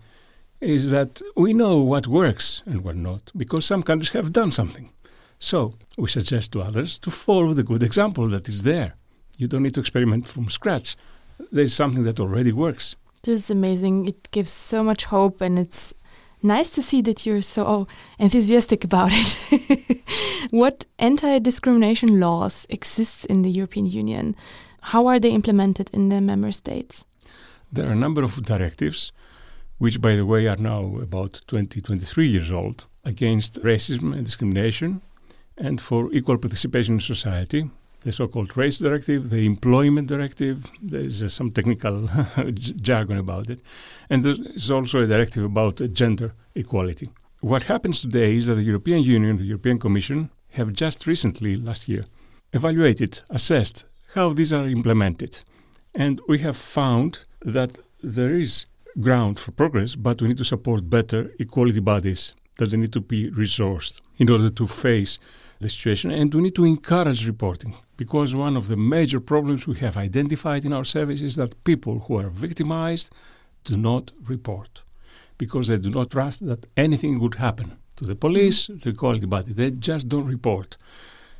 is 0.60 0.90
that 0.90 1.22
we 1.36 1.52
know 1.52 1.82
what 1.82 2.06
works 2.06 2.62
and 2.66 2.82
what 2.82 2.96
not, 2.96 3.30
because 3.36 3.64
some 3.66 3.82
countries 3.82 4.12
have 4.12 4.32
done 4.32 4.50
something. 4.50 4.90
So 5.38 5.74
we 5.98 6.08
suggest 6.08 6.52
to 6.52 6.62
others 6.62 6.98
to 7.00 7.10
follow 7.10 7.52
the 7.52 7.62
good 7.62 7.82
example 7.82 8.26
that 8.28 8.48
is 8.48 8.62
there. 8.62 8.94
You 9.36 9.48
don't 9.48 9.62
need 9.62 9.74
to 9.74 9.80
experiment 9.80 10.28
from 10.28 10.48
scratch. 10.48 10.96
There's 11.52 11.74
something 11.74 12.04
that 12.04 12.20
already 12.20 12.52
works. 12.52 12.96
This 13.22 13.44
is 13.44 13.50
amazing. 13.50 14.06
It 14.06 14.30
gives 14.30 14.50
so 14.50 14.82
much 14.82 15.04
hope, 15.04 15.40
and 15.40 15.58
it's 15.58 15.92
nice 16.42 16.70
to 16.70 16.82
see 16.82 17.02
that 17.02 17.26
you're 17.26 17.42
so 17.42 17.86
enthusiastic 18.18 18.84
about 18.84 19.10
it. 19.12 20.02
what 20.50 20.86
anti-discrimination 20.98 22.20
laws 22.20 22.66
exist 22.70 23.26
in 23.26 23.42
the 23.42 23.50
European 23.50 23.86
Union? 23.86 24.36
How 24.80 25.06
are 25.08 25.18
they 25.18 25.30
implemented 25.30 25.90
in 25.92 26.08
the 26.08 26.20
member 26.20 26.52
states? 26.52 27.04
There 27.72 27.88
are 27.88 27.92
a 27.92 27.96
number 27.96 28.22
of 28.22 28.42
directives, 28.44 29.12
which, 29.78 30.00
by 30.00 30.14
the 30.14 30.24
way, 30.24 30.46
are 30.46 30.56
now 30.56 30.98
about 31.02 31.40
20, 31.48 31.80
23 31.80 32.28
years 32.28 32.52
old, 32.52 32.86
against 33.04 33.62
racism 33.62 34.14
and 34.14 34.24
discrimination 34.24 35.02
and 35.58 35.80
for 35.80 36.12
equal 36.12 36.38
participation 36.38 36.94
in 36.94 37.00
society. 37.00 37.70
The 38.06 38.12
so 38.12 38.28
called 38.28 38.56
Race 38.56 38.78
Directive, 38.78 39.30
the 39.30 39.44
Employment 39.44 40.06
Directive, 40.06 40.70
there's 40.80 41.24
uh, 41.24 41.28
some 41.28 41.50
technical 41.50 42.08
jargon 42.80 43.18
about 43.18 43.50
it. 43.50 43.58
And 44.08 44.22
there's 44.22 44.70
also 44.70 45.00
a 45.00 45.08
directive 45.08 45.42
about 45.42 45.80
uh, 45.80 45.88
gender 45.88 46.32
equality. 46.54 47.10
What 47.40 47.64
happens 47.64 48.00
today 48.00 48.36
is 48.36 48.46
that 48.46 48.54
the 48.54 48.62
European 48.62 49.02
Union, 49.02 49.38
the 49.38 49.42
European 49.42 49.80
Commission, 49.80 50.30
have 50.50 50.72
just 50.72 51.08
recently, 51.08 51.56
last 51.56 51.88
year, 51.88 52.04
evaluated, 52.52 53.22
assessed 53.28 53.84
how 54.14 54.32
these 54.32 54.52
are 54.52 54.68
implemented. 54.68 55.40
And 55.92 56.20
we 56.28 56.38
have 56.38 56.56
found 56.56 57.24
that 57.40 57.76
there 58.04 58.34
is 58.34 58.66
ground 59.00 59.40
for 59.40 59.50
progress, 59.50 59.96
but 59.96 60.22
we 60.22 60.28
need 60.28 60.38
to 60.38 60.44
support 60.44 60.88
better 60.88 61.32
equality 61.40 61.80
bodies, 61.80 62.34
that 62.58 62.70
they 62.70 62.76
need 62.76 62.92
to 62.92 63.00
be 63.00 63.32
resourced 63.32 64.00
in 64.18 64.30
order 64.30 64.48
to 64.50 64.68
face 64.68 65.18
the 65.58 65.68
situation. 65.68 66.12
And 66.12 66.32
we 66.32 66.42
need 66.42 66.54
to 66.54 66.64
encourage 66.64 67.26
reporting 67.26 67.74
because 67.96 68.34
one 68.34 68.56
of 68.56 68.68
the 68.68 68.76
major 68.76 69.20
problems 69.20 69.66
we 69.66 69.76
have 69.76 69.96
identified 69.96 70.64
in 70.64 70.72
our 70.72 70.84
service 70.84 71.22
is 71.22 71.36
that 71.36 71.64
people 71.64 72.00
who 72.00 72.18
are 72.18 72.28
victimized 72.28 73.10
do 73.64 73.76
not 73.76 74.12
report 74.24 74.82
because 75.38 75.68
they 75.68 75.76
do 75.78 75.90
not 75.90 76.10
trust 76.10 76.46
that 76.46 76.66
anything 76.76 77.18
would 77.18 77.36
happen 77.36 77.76
to 77.96 78.04
the 78.04 78.14
police, 78.14 78.66
to 78.66 78.74
the 78.74 78.90
equality 78.90 79.26
body. 79.26 79.52
They 79.52 79.70
just 79.70 80.08
don't 80.08 80.26
report. 80.26 80.76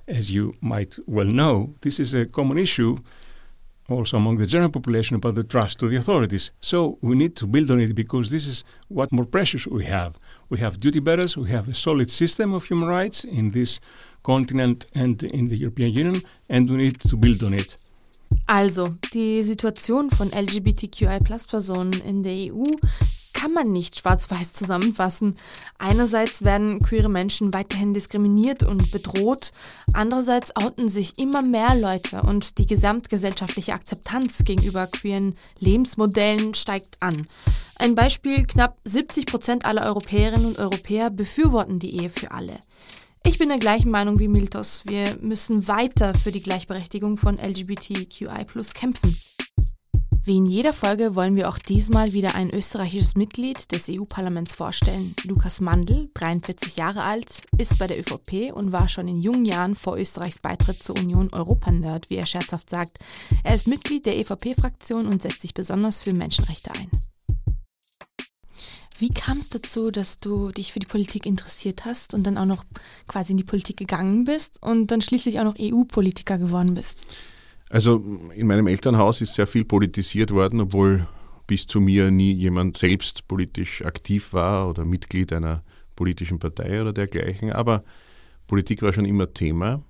As 0.08 0.30
you 0.30 0.54
might 0.60 0.98
well 1.06 1.26
know, 1.26 1.74
this 1.80 1.98
is 1.98 2.14
a 2.14 2.26
common 2.26 2.58
issue 2.58 2.98
also 3.88 4.16
among 4.16 4.38
the 4.38 4.46
general 4.46 4.70
population 4.70 5.16
about 5.16 5.34
the 5.34 5.44
trust 5.44 5.78
to 5.80 5.88
the 5.88 5.96
authorities. 5.96 6.50
So 6.60 6.98
we 7.00 7.14
need 7.14 7.36
to 7.36 7.46
build 7.46 7.70
on 7.70 7.80
it 7.80 7.94
because 7.94 8.30
this 8.30 8.46
is 8.46 8.64
what 8.88 9.12
more 9.12 9.26
precious 9.26 9.66
we 9.66 9.84
have. 9.84 10.18
We 10.48 10.58
have 10.58 10.78
duty 10.78 11.00
bearers, 11.00 11.36
we 11.36 11.50
have 11.50 11.68
a 11.68 11.74
solid 11.74 12.10
system 12.10 12.52
of 12.54 12.64
human 12.64 12.88
rights 12.88 13.24
in 13.24 13.50
this 13.50 13.80
continent 14.22 14.86
and 14.94 15.22
in 15.22 15.48
the 15.48 15.56
European 15.56 15.92
Union, 15.92 16.22
and 16.48 16.70
we 16.70 16.76
need 16.76 17.00
to 17.00 17.16
build 17.16 17.42
on 17.42 17.54
it. 17.54 17.76
Also, 18.48 18.96
die 19.12 19.42
Situation 19.42 20.10
von 20.10 20.28
LGBTQI-Personen 20.28 21.92
in 22.04 22.22
der 22.22 22.52
EU 22.52 22.76
kann 23.36 23.52
man 23.52 23.70
nicht 23.70 23.98
schwarz-weiß 23.98 24.54
zusammenfassen. 24.54 25.34
Einerseits 25.78 26.42
werden 26.42 26.80
queere 26.80 27.10
Menschen 27.10 27.52
weiterhin 27.52 27.92
diskriminiert 27.92 28.62
und 28.62 28.90
bedroht, 28.90 29.52
andererseits 29.92 30.56
outen 30.56 30.88
sich 30.88 31.18
immer 31.18 31.42
mehr 31.42 31.76
Leute 31.76 32.22
und 32.22 32.56
die 32.58 32.66
gesamtgesellschaftliche 32.66 33.74
Akzeptanz 33.74 34.42
gegenüber 34.44 34.86
queeren 34.86 35.36
Lebensmodellen 35.58 36.54
steigt 36.54 36.96
an. 37.00 37.28
Ein 37.78 37.94
Beispiel, 37.94 38.44
knapp 38.46 38.78
70 38.84 39.26
Prozent 39.26 39.66
aller 39.66 39.84
Europäerinnen 39.84 40.46
und 40.46 40.58
Europäer 40.58 41.10
befürworten 41.10 41.78
die 41.78 41.94
Ehe 41.94 42.08
für 42.08 42.30
alle. 42.30 42.56
Ich 43.26 43.38
bin 43.38 43.50
der 43.50 43.58
gleichen 43.58 43.90
Meinung 43.90 44.18
wie 44.18 44.28
Miltos. 44.28 44.84
Wir 44.86 45.18
müssen 45.20 45.68
weiter 45.68 46.14
für 46.14 46.30
die 46.30 46.42
Gleichberechtigung 46.42 47.18
von 47.18 47.38
LGBTQI 47.38 48.46
kämpfen. 48.72 49.35
Wie 50.26 50.38
in 50.38 50.44
jeder 50.44 50.72
Folge 50.72 51.14
wollen 51.14 51.36
wir 51.36 51.48
auch 51.48 51.56
diesmal 51.58 52.12
wieder 52.12 52.34
ein 52.34 52.50
österreichisches 52.50 53.14
Mitglied 53.14 53.70
des 53.70 53.88
EU-Parlaments 53.88 54.54
vorstellen. 54.54 55.14
Lukas 55.22 55.60
Mandl, 55.60 56.10
43 56.14 56.76
Jahre 56.76 57.04
alt, 57.04 57.42
ist 57.58 57.78
bei 57.78 57.86
der 57.86 58.00
ÖVP 58.00 58.52
und 58.52 58.72
war 58.72 58.88
schon 58.88 59.06
in 59.06 59.20
jungen 59.20 59.44
Jahren 59.44 59.76
vor 59.76 59.96
Österreichs 59.96 60.40
Beitritt 60.40 60.82
zur 60.82 60.98
Union 60.98 61.32
Europa-Nerd, 61.32 62.10
wie 62.10 62.16
er 62.16 62.26
scherzhaft 62.26 62.70
sagt. 62.70 62.98
Er 63.44 63.54
ist 63.54 63.68
Mitglied 63.68 64.04
der 64.04 64.18
EVP-Fraktion 64.18 65.06
und 65.06 65.22
setzt 65.22 65.42
sich 65.42 65.54
besonders 65.54 66.00
für 66.00 66.12
Menschenrechte 66.12 66.72
ein. 66.72 66.90
Wie 68.98 69.10
kam 69.10 69.38
es 69.38 69.50
dazu, 69.50 69.92
dass 69.92 70.18
du 70.18 70.50
dich 70.50 70.72
für 70.72 70.80
die 70.80 70.88
Politik 70.88 71.24
interessiert 71.24 71.84
hast 71.84 72.14
und 72.14 72.24
dann 72.24 72.36
auch 72.36 72.46
noch 72.46 72.64
quasi 73.06 73.30
in 73.30 73.36
die 73.36 73.44
Politik 73.44 73.76
gegangen 73.76 74.24
bist 74.24 74.60
und 74.60 74.88
dann 74.88 75.02
schließlich 75.02 75.38
auch 75.38 75.44
noch 75.44 75.54
EU-Politiker 75.56 76.36
geworden 76.36 76.74
bist? 76.74 77.04
Also 77.70 78.02
in 78.34 78.46
meinem 78.46 78.66
Elternhaus 78.68 79.20
ist 79.20 79.34
sehr 79.34 79.46
viel 79.46 79.64
politisiert 79.64 80.30
worden, 80.30 80.60
obwohl 80.60 81.06
bis 81.46 81.66
zu 81.66 81.80
mir 81.80 82.10
nie 82.10 82.32
jemand 82.32 82.76
selbst 82.76 83.26
politisch 83.28 83.84
aktiv 83.84 84.32
war 84.32 84.68
oder 84.68 84.84
Mitglied 84.84 85.32
einer 85.32 85.62
politischen 85.94 86.38
Partei 86.38 86.80
oder 86.80 86.92
dergleichen. 86.92 87.52
Aber 87.52 87.84
Politik 88.46 88.82
war 88.82 88.92
schon 88.92 89.04
immer 89.04 89.32
Thema. 89.32 89.82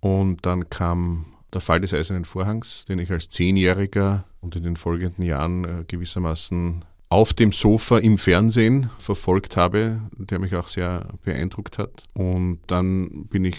Und 0.00 0.44
dann 0.46 0.70
kam 0.70 1.26
der 1.52 1.60
Fall 1.60 1.80
des 1.80 1.94
Eisernen 1.94 2.24
Vorhangs, 2.24 2.84
den 2.84 2.98
ich 2.98 3.10
als 3.10 3.28
Zehnjähriger 3.28 4.24
und 4.40 4.54
in 4.56 4.62
den 4.62 4.76
folgenden 4.76 5.24
Jahren 5.24 5.64
äh, 5.64 5.84
gewissermaßen 5.86 6.84
auf 7.08 7.32
dem 7.32 7.52
Sofa 7.52 7.98
im 7.98 8.18
Fernsehen 8.18 8.90
verfolgt 8.98 9.56
habe, 9.56 10.00
der 10.16 10.38
mich 10.38 10.54
auch 10.54 10.68
sehr 10.68 11.06
beeindruckt 11.24 11.78
hat. 11.78 12.02
Und 12.14 12.60
dann 12.66 13.26
bin 13.26 13.44
ich 13.44 13.56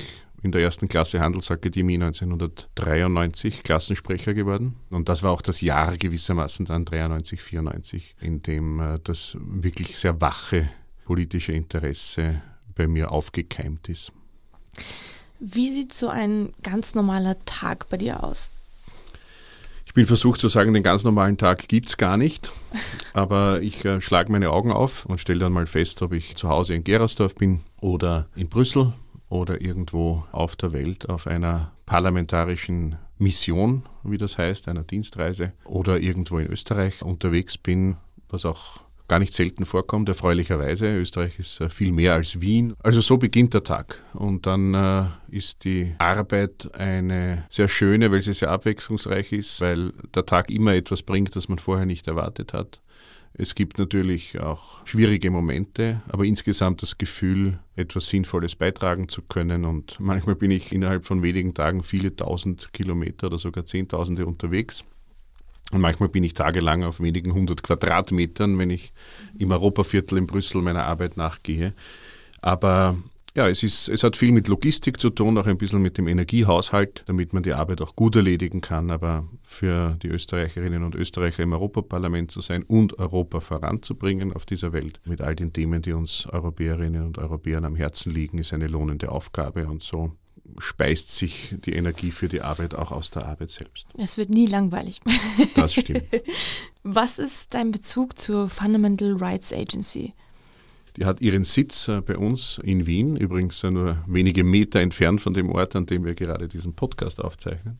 in 0.47 0.51
der 0.53 0.61
ersten 0.61 0.87
Klasse 0.87 1.19
Handelsakademie 1.19 1.95
1993 1.95 3.63
Klassensprecher 3.63 4.33
geworden. 4.33 4.75
Und 4.89 5.09
das 5.09 5.21
war 5.21 5.31
auch 5.31 5.41
das 5.41 5.59
Jahr 5.59 5.97
gewissermaßen 5.97 6.65
dann 6.65 6.85
93, 6.85 7.41
94, 7.41 8.15
in 8.21 8.41
dem 8.41 8.79
äh, 8.79 8.99
das 9.03 9.35
wirklich 9.39 9.97
sehr 9.97 10.21
wache 10.21 10.69
politische 11.03 11.51
Interesse 11.51 12.41
bei 12.75 12.87
mir 12.87 13.11
aufgekeimt 13.11 13.89
ist. 13.89 14.13
Wie 15.39 15.69
sieht 15.69 15.93
so 15.93 16.07
ein 16.07 16.53
ganz 16.63 16.95
normaler 16.95 17.37
Tag 17.43 17.89
bei 17.89 17.97
dir 17.97 18.23
aus? 18.23 18.49
Ich 19.85 19.93
bin 19.93 20.05
versucht 20.05 20.39
zu 20.39 20.47
sagen, 20.47 20.73
den 20.73 20.83
ganz 20.83 21.03
normalen 21.03 21.37
Tag 21.37 21.67
gibt 21.67 21.89
es 21.89 21.97
gar 21.97 22.15
nicht. 22.15 22.53
Aber 23.13 23.61
ich 23.61 23.83
äh, 23.83 23.99
schlage 23.99 24.31
meine 24.31 24.51
Augen 24.51 24.71
auf 24.71 25.05
und 25.05 25.19
stelle 25.19 25.39
dann 25.39 25.53
mal 25.53 25.67
fest, 25.67 26.01
ob 26.01 26.13
ich 26.13 26.37
zu 26.37 26.47
Hause 26.47 26.73
in 26.73 26.85
Gerersdorf 26.85 27.35
bin 27.35 27.61
oder 27.81 28.25
in 28.35 28.47
Brüssel 28.47 28.93
oder 29.29 29.61
irgendwo 29.61 30.23
auf 30.31 30.55
der 30.55 30.73
Welt 30.73 31.09
auf 31.09 31.27
einer 31.27 31.71
parlamentarischen 31.85 32.97
Mission, 33.17 33.83
wie 34.03 34.17
das 34.17 34.37
heißt, 34.37 34.67
einer 34.67 34.83
Dienstreise 34.83 35.53
oder 35.65 35.99
irgendwo 35.99 36.37
in 36.39 36.47
Österreich 36.47 37.01
unterwegs 37.01 37.57
bin, 37.57 37.97
was 38.29 38.45
auch 38.45 38.81
gar 39.07 39.19
nicht 39.19 39.33
selten 39.33 39.65
vorkommt, 39.65 40.09
erfreulicherweise. 40.09 40.97
Österreich 40.97 41.39
ist 41.39 41.61
äh, 41.61 41.69
viel 41.69 41.91
mehr 41.91 42.13
als 42.13 42.41
Wien. 42.41 42.73
Also 42.83 43.01
so 43.01 43.17
beginnt 43.17 43.53
der 43.53 43.63
Tag. 43.63 44.01
Und 44.13 44.45
dann 44.45 44.73
äh, 44.73 45.05
ist 45.29 45.63
die 45.63 45.95
Arbeit 45.97 46.69
eine 46.75 47.45
sehr 47.49 47.69
schöne, 47.69 48.11
weil 48.11 48.21
sie 48.21 48.33
sehr 48.33 48.51
abwechslungsreich 48.51 49.31
ist, 49.31 49.61
weil 49.61 49.93
der 50.13 50.25
Tag 50.25 50.49
immer 50.49 50.73
etwas 50.73 51.03
bringt, 51.03 51.35
das 51.35 51.47
man 51.47 51.59
vorher 51.59 51.85
nicht 51.85 52.07
erwartet 52.07 52.53
hat. 52.53 52.81
Es 53.39 53.53
gibt 53.53 53.77
natürlich 53.77 54.39
auch 54.39 54.85
schwierige 54.85 55.29
Momente, 55.29 56.01
aber 56.09 56.25
insgesamt 56.25 56.81
das 56.81 56.97
Gefühl, 56.97 57.59
etwas 57.75 58.07
Sinnvolles 58.07 58.55
beitragen 58.55 59.09
zu 59.09 59.21
können. 59.21 59.63
Und 59.63 59.99
manchmal 59.99 60.35
bin 60.35 60.49
ich 60.49 60.71
innerhalb 60.71 61.05
von 61.05 61.21
wenigen 61.21 61.53
Tagen 61.53 61.83
viele 61.83 62.15
tausend 62.15 62.73
Kilometer 62.73 63.27
oder 63.27 63.37
sogar 63.37 63.65
Zehntausende 63.65 64.25
unterwegs. 64.25 64.83
Und 65.71 65.81
manchmal 65.81 66.09
bin 66.09 66.23
ich 66.23 66.33
tagelang 66.33 66.83
auf 66.83 66.99
wenigen 66.99 67.33
hundert 67.33 67.61
Quadratmetern, 67.61 68.57
wenn 68.57 68.71
ich 68.71 68.91
im 69.37 69.51
Europaviertel 69.51 70.17
in 70.17 70.25
Brüssel 70.25 70.63
meiner 70.63 70.85
Arbeit 70.85 71.15
nachgehe. 71.17 71.73
Aber 72.41 72.97
ja, 73.37 73.47
es, 73.47 73.61
ist, 73.61 73.87
es 73.87 74.03
hat 74.03 74.17
viel 74.17 74.31
mit 74.31 74.47
Logistik 74.47 74.99
zu 74.99 75.11
tun, 75.11 75.37
auch 75.37 75.45
ein 75.45 75.59
bisschen 75.59 75.79
mit 75.79 75.99
dem 75.99 76.07
Energiehaushalt, 76.07 77.03
damit 77.05 77.33
man 77.33 77.43
die 77.43 77.53
Arbeit 77.53 77.81
auch 77.81 77.95
gut 77.95 78.15
erledigen 78.15 78.61
kann. 78.61 78.89
Aber 78.89 79.27
für 79.43 79.95
die 80.01 80.07
Österreicherinnen 80.07 80.83
und 80.83 80.95
Österreicher 80.95 81.43
im 81.43 81.53
Europaparlament 81.53 82.31
zu 82.31 82.41
sein 82.41 82.63
und 82.63 82.97
Europa 82.97 83.39
voranzubringen 83.39 84.33
auf 84.33 84.47
dieser 84.47 84.73
Welt 84.73 84.99
mit 85.05 85.21
all 85.21 85.35
den 85.35 85.53
Themen, 85.53 85.83
die 85.83 85.93
uns 85.93 86.25
Europäerinnen 86.25 87.05
und 87.05 87.19
Europäern 87.19 87.63
am 87.63 87.75
Herzen 87.75 88.11
liegen, 88.11 88.39
ist 88.39 88.53
eine 88.53 88.65
lohnende 88.65 89.11
Aufgabe. 89.11 89.67
Und 89.67 89.83
so 89.83 90.13
speist 90.57 91.11
sich 91.11 91.53
die 91.63 91.73
Energie 91.73 92.09
für 92.09 92.29
die 92.29 92.41
Arbeit 92.41 92.73
auch 92.73 92.91
aus 92.91 93.11
der 93.11 93.27
Arbeit 93.27 93.51
selbst. 93.51 93.85
Es 93.99 94.17
wird 94.17 94.31
nie 94.31 94.47
langweilig. 94.47 94.99
Das 95.55 95.73
stimmt. 95.73 96.05
Was 96.83 97.19
ist 97.19 97.53
dein 97.53 97.71
Bezug 97.71 98.17
zur 98.17 98.49
Fundamental 98.49 99.13
Rights 99.17 99.53
Agency? 99.53 100.15
Die 100.97 101.05
hat 101.05 101.21
ihren 101.21 101.43
Sitz 101.43 101.87
äh, 101.87 102.01
bei 102.01 102.17
uns 102.17 102.59
in 102.63 102.87
Wien, 102.87 103.15
übrigens 103.15 103.63
äh, 103.63 103.69
nur 103.69 104.03
wenige 104.07 104.43
Meter 104.43 104.79
entfernt 104.79 105.21
von 105.21 105.33
dem 105.33 105.51
Ort, 105.51 105.75
an 105.75 105.85
dem 105.85 106.03
wir 106.03 106.15
gerade 106.15 106.47
diesen 106.47 106.73
Podcast 106.73 107.21
aufzeichnen. 107.21 107.79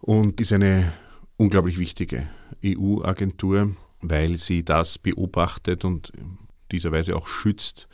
Und 0.00 0.40
ist 0.40 0.52
eine 0.52 0.90
unglaublich 1.36 1.78
wichtige 1.78 2.26
EU-Agentur, 2.64 3.76
weil 4.00 4.38
sie 4.38 4.64
das 4.64 4.98
beobachtet 4.98 5.84
und 5.84 6.08
in 6.10 6.38
dieser 6.72 6.90
Weise 6.90 7.14
auch 7.16 7.28
schützt, 7.28 7.86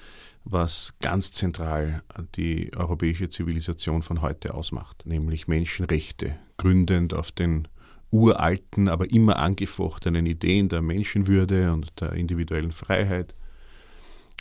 was 0.44 0.94
ganz 1.00 1.32
zentral 1.32 2.04
die 2.36 2.70
europäische 2.76 3.28
Zivilisation 3.28 4.02
von 4.02 4.22
heute 4.22 4.54
ausmacht, 4.54 5.04
nämlich 5.04 5.48
Menschenrechte, 5.48 6.36
gründend 6.58 7.12
auf 7.12 7.32
den 7.32 7.66
uralten, 8.12 8.88
aber 8.88 9.10
immer 9.10 9.36
angefochtenen 9.40 10.26
Ideen 10.26 10.68
der 10.68 10.80
Menschenwürde 10.82 11.72
und 11.72 12.00
der 12.00 12.12
individuellen 12.12 12.70
Freiheit. 12.70 13.34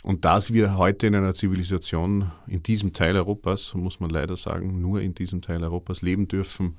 Und 0.02 0.24
dass 0.24 0.52
wir 0.52 0.76
heute 0.76 1.06
in 1.06 1.14
einer 1.14 1.34
Zivilisation 1.34 2.30
in 2.46 2.62
diesem 2.62 2.92
Teil 2.92 3.16
Europas, 3.16 3.74
muss 3.74 3.98
man 3.98 4.10
leider 4.10 4.36
sagen, 4.36 4.80
nur 4.80 5.00
in 5.00 5.14
diesem 5.14 5.42
Teil 5.42 5.62
Europas 5.64 6.02
leben 6.02 6.28
dürfen, 6.28 6.78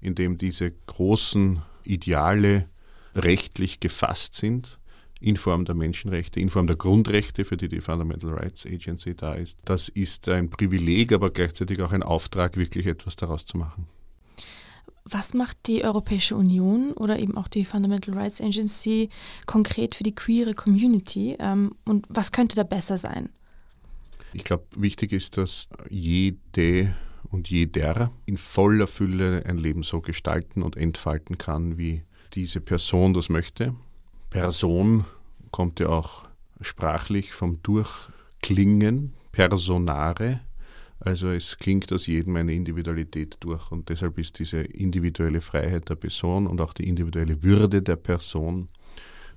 in 0.00 0.14
dem 0.14 0.38
diese 0.38 0.72
großen 0.86 1.62
Ideale 1.84 2.68
rechtlich 3.14 3.80
gefasst 3.80 4.34
sind, 4.34 4.78
in 5.20 5.36
Form 5.36 5.64
der 5.64 5.74
Menschenrechte, 5.74 6.40
in 6.40 6.48
Form 6.48 6.66
der 6.66 6.76
Grundrechte, 6.76 7.44
für 7.44 7.56
die 7.56 7.68
die 7.68 7.80
Fundamental 7.80 8.30
Rights 8.30 8.66
Agency 8.66 9.14
da 9.14 9.34
ist. 9.34 9.58
Das 9.64 9.88
ist 9.88 10.28
ein 10.28 10.50
Privileg, 10.50 11.12
aber 11.12 11.30
gleichzeitig 11.30 11.80
auch 11.80 11.92
ein 11.92 12.02
Auftrag, 12.02 12.56
wirklich 12.56 12.86
etwas 12.86 13.14
daraus 13.16 13.46
zu 13.46 13.56
machen. 13.56 13.86
Was 15.04 15.34
macht 15.34 15.66
die 15.66 15.84
Europäische 15.84 16.36
Union 16.36 16.92
oder 16.92 17.18
eben 17.18 17.36
auch 17.36 17.48
die 17.48 17.64
Fundamental 17.64 18.14
Rights 18.14 18.40
Agency 18.40 19.08
konkret 19.46 19.94
für 19.94 20.04
die 20.04 20.14
queere 20.14 20.54
Community 20.54 21.36
ähm, 21.40 21.74
und 21.84 22.06
was 22.08 22.30
könnte 22.32 22.54
da 22.54 22.62
besser 22.62 22.98
sein? 22.98 23.28
Ich 24.32 24.44
glaube, 24.44 24.64
wichtig 24.76 25.12
ist, 25.12 25.36
dass 25.36 25.68
jede 25.90 26.94
und 27.30 27.50
jeder 27.50 28.12
in 28.26 28.36
voller 28.36 28.86
Fülle 28.86 29.44
ein 29.46 29.58
Leben 29.58 29.82
so 29.82 30.00
gestalten 30.00 30.62
und 30.62 30.76
entfalten 30.76 31.38
kann, 31.38 31.78
wie 31.78 32.04
diese 32.34 32.60
Person 32.60 33.14
das 33.14 33.28
möchte. 33.28 33.74
Person 34.30 35.04
kommt 35.50 35.80
ja 35.80 35.88
auch 35.88 36.24
sprachlich 36.60 37.32
vom 37.32 37.62
Durchklingen, 37.62 39.14
Personare. 39.32 40.40
Also 41.04 41.30
es 41.30 41.58
klingt 41.58 41.92
aus 41.92 42.06
jedem 42.06 42.36
eine 42.36 42.54
Individualität 42.54 43.36
durch 43.40 43.72
und 43.72 43.88
deshalb 43.88 44.18
ist 44.18 44.38
diese 44.38 44.60
individuelle 44.60 45.40
Freiheit 45.40 45.88
der 45.88 45.96
Person 45.96 46.46
und 46.46 46.60
auch 46.60 46.72
die 46.72 46.88
individuelle 46.88 47.42
Würde 47.42 47.82
der 47.82 47.96
Person 47.96 48.68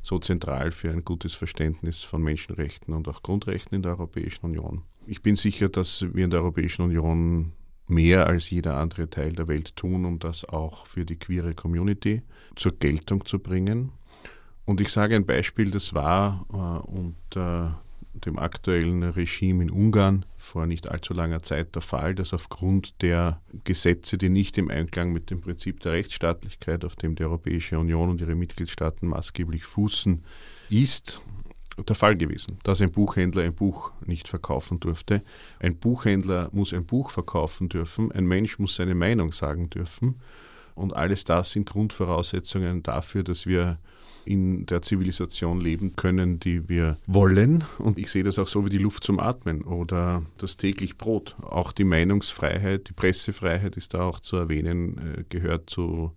so 0.04 0.20
zentral 0.20 0.72
für 0.72 0.92
ein 0.92 1.04
gutes 1.04 1.34
Verständnis 1.34 2.04
von 2.04 2.22
Menschenrechten 2.22 2.94
und 2.94 3.08
auch 3.08 3.24
Grundrechten 3.24 3.76
in 3.76 3.82
der 3.82 3.94
Europäischen 3.94 4.46
Union. 4.46 4.84
Ich 5.08 5.24
bin 5.24 5.36
sicher, 5.36 5.68
dass 5.68 6.06
wir 6.14 6.24
in 6.24 6.30
der 6.30 6.42
Europäischen 6.42 6.84
Union 6.84 7.54
mehr 7.88 8.28
als 8.28 8.52
jeder 8.52 8.78
andere 8.78 9.10
Teil 9.10 9.32
der 9.32 9.48
Welt 9.48 9.76
tun, 9.76 10.06
um 10.06 10.20
das 10.20 10.46
auch 10.46 10.86
für 10.86 11.04
die 11.04 11.18
queere 11.18 11.56
Community 11.56 12.22
zur 12.56 12.74
Geltung 12.74 13.26
zu 13.26 13.40
bringen. 13.40 13.92
Und 14.66 14.82
ich 14.82 14.90
sage 14.90 15.16
ein 15.16 15.26
Beispiel, 15.26 15.72
das 15.72 15.96
war 15.96 16.46
äh, 16.54 16.88
unter 16.88 17.82
dem 18.24 18.40
aktuellen 18.40 19.04
Regime 19.04 19.64
in 19.64 19.72
Ungarn 19.72 20.26
vor 20.38 20.66
nicht 20.66 20.90
allzu 20.90 21.14
langer 21.14 21.42
Zeit 21.42 21.76
der 21.76 21.82
Fall, 21.82 22.16
dass 22.16 22.34
aufgrund 22.34 23.02
der 23.02 23.42
Gesetze, 23.64 24.18
die 24.18 24.30
nicht 24.30 24.58
im 24.58 24.70
Einklang 24.70 25.12
mit 25.12 25.30
dem 25.30 25.42
Prinzip 25.42 25.82
der 25.82 25.94
Rechtsstaatlichkeit, 25.94 26.86
auf 26.86 26.96
dem 26.96 27.16
die 27.16 27.24
Europäische 27.24 27.78
Union 27.78 28.10
und 28.10 28.22
ihre 28.22 28.36
Mitgliedstaaten 28.36 29.10
maßgeblich 29.10 29.64
fußen, 29.64 30.24
ist, 30.70 31.20
der 31.78 31.96
Fall 31.96 32.16
gewesen, 32.16 32.58
dass 32.64 32.82
ein 32.82 32.92
Buchhändler 32.92 33.44
ein 33.44 33.54
Buch 33.54 33.92
nicht 34.06 34.30
verkaufen 34.30 34.80
durfte. 34.80 35.22
Ein 35.60 35.76
Buchhändler 35.76 36.50
muss 36.54 36.74
ein 36.74 36.86
Buch 36.86 37.10
verkaufen 37.10 37.68
dürfen, 37.68 38.12
ein 38.14 38.26
Mensch 38.26 38.60
muss 38.60 38.76
seine 38.76 38.96
Meinung 38.96 39.34
sagen 39.34 39.70
dürfen. 39.70 40.16
Und 40.74 40.96
alles 40.96 41.24
das 41.24 41.52
sind 41.52 41.70
Grundvoraussetzungen 41.70 42.82
dafür, 42.84 43.24
dass 43.24 43.46
wir 43.46 43.80
in 44.26 44.66
der 44.66 44.82
Zivilisation 44.82 45.62
leben 45.62 45.96
können, 45.96 46.40
die 46.40 46.68
wir 46.68 46.98
wollen. 47.08 47.64
Und 47.78 47.98
ich 47.98 48.12
sehe 48.12 48.24
das 48.24 48.40
auch 48.40 48.48
so 48.48 48.66
wie 48.66 48.70
die 48.70 48.78
Luft 48.78 49.04
zum 49.04 49.20
Atmen 49.20 49.62
oder 49.64 50.24
das 50.38 50.58
täglich 50.58 50.98
Brot. 50.98 51.36
Auch 51.42 51.72
die 51.72 51.84
Meinungsfreiheit, 51.84 52.90
die 52.90 52.94
Pressefreiheit 52.94 53.78
ist 53.78 53.94
da 53.94 54.04
auch 54.04 54.20
zu 54.20 54.38
erwähnen, 54.38 54.98
äh, 54.98 55.24
gehört 55.30 55.70
zu 55.70 56.12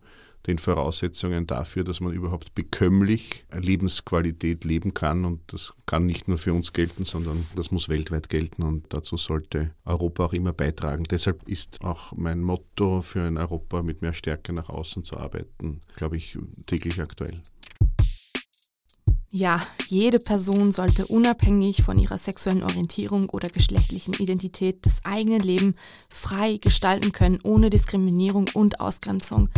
den 0.48 0.58
Voraussetzungen 0.58 1.46
dafür, 1.46 1.84
dass 1.84 2.00
man 2.00 2.12
überhaupt 2.12 2.54
bekömmlich 2.54 3.44
Lebensqualität 3.52 4.64
leben 4.64 4.94
kann. 4.94 5.24
Und 5.24 5.40
das 5.48 5.74
kann 5.86 6.06
nicht 6.06 6.26
nur 6.26 6.38
für 6.38 6.54
uns 6.54 6.72
gelten, 6.72 7.04
sondern 7.04 7.46
das 7.54 7.70
muss 7.70 7.88
weltweit 7.88 8.30
gelten. 8.30 8.62
Und 8.62 8.86
dazu 8.88 9.16
sollte 9.18 9.72
Europa 9.84 10.24
auch 10.24 10.32
immer 10.32 10.52
beitragen. 10.52 11.04
Deshalb 11.04 11.46
ist 11.46 11.84
auch 11.84 12.12
mein 12.16 12.40
Motto 12.40 13.02
für 13.02 13.22
ein 13.22 13.36
Europa 13.36 13.82
mit 13.82 14.00
mehr 14.00 14.14
Stärke 14.14 14.52
nach 14.52 14.70
außen 14.70 15.04
zu 15.04 15.18
arbeiten, 15.18 15.82
glaube 15.96 16.16
ich, 16.16 16.38
täglich 16.66 17.00
aktuell. 17.00 17.34
Ja, 19.30 19.60
jede 19.88 20.18
Person 20.18 20.72
sollte 20.72 21.06
unabhängig 21.06 21.82
von 21.82 21.98
ihrer 21.98 22.16
sexuellen 22.16 22.62
Orientierung 22.62 23.28
oder 23.28 23.50
geschlechtlichen 23.50 24.14
Identität 24.14 24.86
das 24.86 25.04
eigene 25.04 25.36
Leben 25.36 25.74
frei 26.08 26.56
gestalten 26.56 27.12
können, 27.12 27.38
ohne 27.42 27.68
Diskriminierung 27.68 28.46
und 28.54 28.80
Ausgrenzung. 28.80 29.50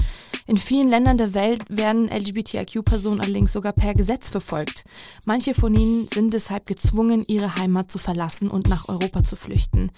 In 0.49 0.57
vielen 0.57 0.89
Ländern 0.89 1.19
der 1.19 1.35
Welt 1.35 1.63
werden 1.69 2.09
LGBTIQ-Personen 2.09 3.21
allerdings 3.21 3.53
sogar 3.53 3.73
per 3.73 3.95
Gesetz 3.95 4.29
verfolgt. 4.29 4.85
Manche 5.25 5.55
von 5.55 5.73
ihnen 5.77 6.09
sind 6.13 6.33
deshalb 6.33 6.67
gezwungen, 6.67 7.23
ihre 7.29 7.55
Heimat 7.55 7.93
zu 7.93 7.99
verlassen 7.99 8.49
und 8.51 8.69
nach 8.69 8.89
Europa 8.89 9.23
zu 9.23 9.37
flüchten. 9.37 9.93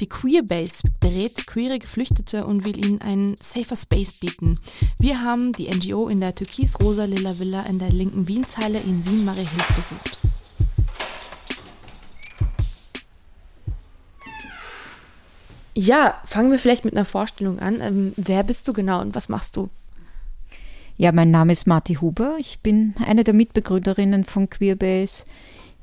Die 0.00 0.08
Queerbase 0.08 0.82
berät 1.00 1.48
queere 1.48 1.80
Geflüchtete 1.80 2.44
und 2.44 2.64
will 2.64 2.84
ihnen 2.84 3.00
einen 3.00 3.36
safer 3.36 3.74
Space 3.74 4.12
bieten. 4.20 4.56
Wir 5.00 5.22
haben 5.22 5.52
die 5.52 5.68
NGO 5.68 6.06
in 6.06 6.20
der 6.20 6.36
türkis-rosa-lila 6.36 7.40
Villa 7.40 7.62
in 7.62 7.80
der 7.80 7.90
linken 7.90 8.28
Wienzeile 8.28 8.78
in 8.78 9.04
Wien-Mariehilf 9.04 9.66
besucht. 9.74 10.18
Ja, 15.74 16.20
fangen 16.24 16.52
wir 16.52 16.60
vielleicht 16.60 16.84
mit 16.84 16.94
einer 16.94 17.04
Vorstellung 17.04 17.58
an. 17.58 17.80
Ähm, 17.80 18.12
wer 18.16 18.44
bist 18.44 18.68
du 18.68 18.72
genau 18.72 19.00
und 19.00 19.16
was 19.16 19.28
machst 19.28 19.56
du? 19.56 19.68
Ja, 20.96 21.10
mein 21.10 21.32
Name 21.32 21.52
ist 21.52 21.66
Marti 21.66 21.94
Huber. 21.94 22.36
Ich 22.38 22.60
bin 22.60 22.94
eine 23.04 23.24
der 23.24 23.34
Mitbegründerinnen 23.34 24.24
von 24.24 24.48
Queerbase, 24.48 25.24